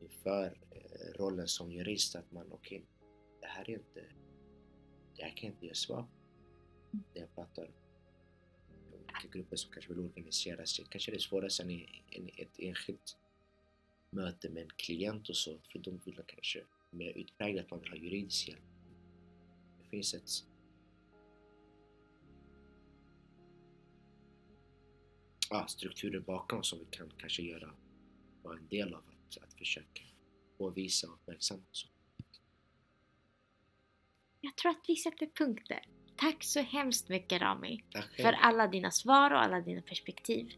inför 0.00 0.58
eh, 0.70 1.18
rollen 1.18 1.48
som 1.48 1.72
jurist 1.72 2.16
att 2.16 2.32
man, 2.32 2.46
okej, 2.50 2.78
okay, 2.78 2.86
det 3.40 3.46
här 3.46 3.70
är 3.70 3.74
inte, 3.74 4.04
det 5.16 5.22
här 5.22 5.30
kan 5.30 5.46
jag 5.46 5.54
inte 5.54 5.66
ge 5.66 5.74
svar 5.74 6.06
när 6.90 7.20
jag 7.20 7.34
pratar 7.34 7.62
med 8.90 9.00
olika 9.00 9.28
grupper 9.38 9.56
som 9.56 9.72
kanske 9.72 9.94
vill 9.94 10.04
organisera 10.04 10.66
sig. 10.66 10.84
Kanske 10.90 11.10
det 11.10 11.16
är 11.16 11.20
svårare 11.20 11.50
sen 11.50 11.70
i, 11.70 12.02
i 12.10 12.42
ett 12.42 12.58
enskilt 12.58 13.16
möte 14.10 14.50
med 14.50 14.62
en 14.62 14.70
klient 14.76 15.28
och 15.28 15.36
så, 15.36 15.58
för 15.58 15.78
de 15.78 16.00
vill 16.04 16.20
kanske 16.26 16.64
mer 16.90 17.10
utpräglat 17.10 17.70
man 17.70 17.80
vill 17.80 17.90
ha 17.90 17.96
juridisk 17.96 18.48
hjälp. 18.48 18.62
Det 19.82 19.88
finns 19.88 20.14
ett 20.14 20.30
ja, 25.50 25.66
strukturer 25.66 26.20
bakom 26.20 26.62
som 26.62 26.78
vi 26.78 26.84
kan 26.90 27.12
kanske 27.18 27.42
göra 27.42 27.74
vara 28.42 28.58
en 28.58 28.68
del 28.68 28.94
av 28.94 29.04
att, 29.08 29.42
att 29.42 29.54
försöka 29.54 30.02
påvisa 30.58 31.06
och 31.06 31.14
uppmärksamma. 31.14 31.62
Så. 31.72 31.88
Jag 34.44 34.56
tror 34.56 34.70
att 34.70 34.84
vi 34.88 34.96
sätter 34.96 35.26
punkter. 35.26 35.80
Tack 36.16 36.44
så 36.44 36.60
hemskt 36.60 37.08
mycket 37.08 37.42
Rami. 37.42 37.84
Tack 37.90 38.04
själv. 38.04 38.26
För 38.26 38.32
alla 38.32 38.66
dina 38.66 38.90
svar 38.90 39.30
och 39.30 39.42
alla 39.42 39.60
dina 39.60 39.82
perspektiv. 39.82 40.52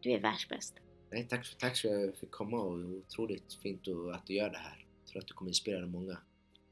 Du 0.00 0.10
är 0.12 0.20
världsbäst. 0.20 0.74
Nej, 1.10 1.26
tack, 1.28 1.46
för, 1.46 1.54
tack 1.56 1.76
för 1.76 1.88
att 1.88 2.00
jag 2.00 2.16
fick 2.16 2.30
komma 2.30 2.56
och 2.56 2.78
otroligt 2.78 3.54
fint 3.62 3.88
att 4.14 4.26
du 4.26 4.34
gör 4.34 4.50
det 4.50 4.58
här. 4.58 4.86
Jag 5.00 5.06
tror 5.08 5.22
att 5.22 5.26
du 5.26 5.34
kommer 5.34 5.50
inspirera 5.50 5.86
många. 5.86 6.18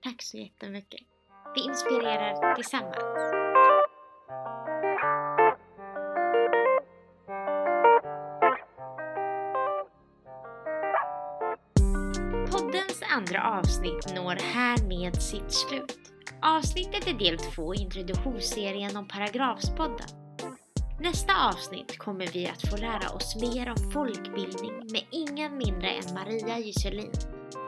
Tack 0.01 0.23
så 0.23 0.39
jättemycket. 0.39 1.01
Vi 1.55 1.61
inspirerar 1.61 2.55
tillsammans. 2.55 3.52
Andra 13.23 13.59
avsnitt 13.59 14.15
når 14.15 14.35
härmed 14.35 15.23
sitt 15.23 15.53
slut. 15.53 15.99
Avsnittet 16.43 17.07
är 17.07 17.15
del 17.15 17.39
två 17.39 17.75
i 17.75 17.79
introduktionsserien 17.79 18.97
om 18.97 19.09
Paragrafspodden. 19.09 20.07
Nästa 21.01 21.49
avsnitt 21.49 21.99
kommer 21.99 22.27
vi 22.27 22.47
att 22.47 22.69
få 22.71 22.77
lära 22.77 23.11
oss 23.11 23.37
mer 23.41 23.69
om 23.71 23.91
folkbildning 23.93 24.73
med 24.93 25.03
ingen 25.11 25.59
mindre 25.59 25.91
än 25.91 26.15
Maria 26.15 26.59
Gyselin, 26.59 27.13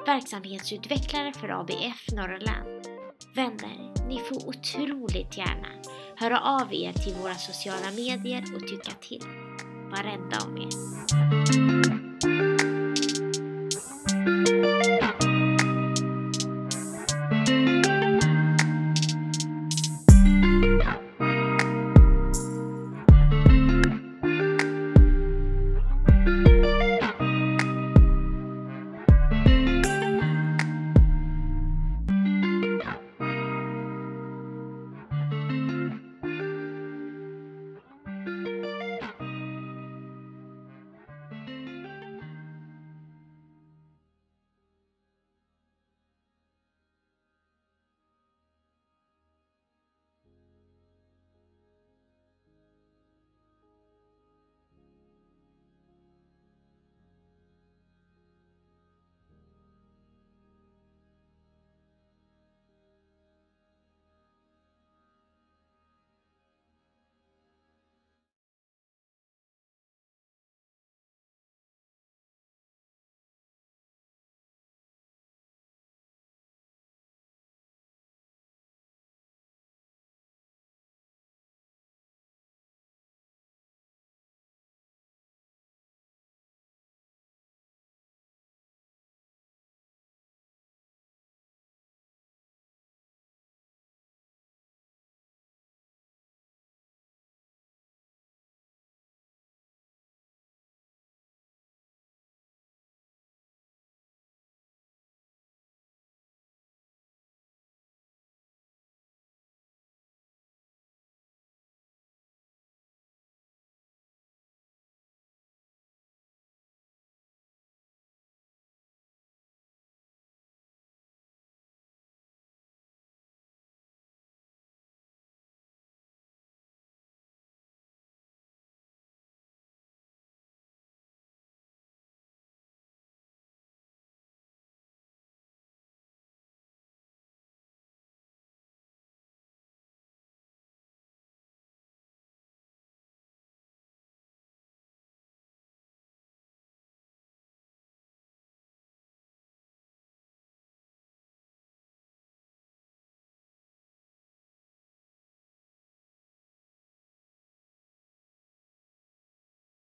verksamhetsutvecklare 0.07 1.33
för 1.33 1.49
ABF 1.49 2.12
Norrland. 2.12 2.87
Vänner, 3.35 4.09
ni 4.09 4.19
får 4.19 4.49
otroligt 4.49 5.37
gärna 5.37 5.69
höra 6.17 6.40
av 6.40 6.75
er 6.75 6.93
till 6.93 7.14
våra 7.14 7.35
sociala 7.35 7.90
medier 7.97 8.45
och 8.55 8.61
tycka 8.61 8.93
till. 9.01 9.23
Var 9.90 10.03
rädda 10.03 10.38
om 10.47 10.59
er. 10.59 12.54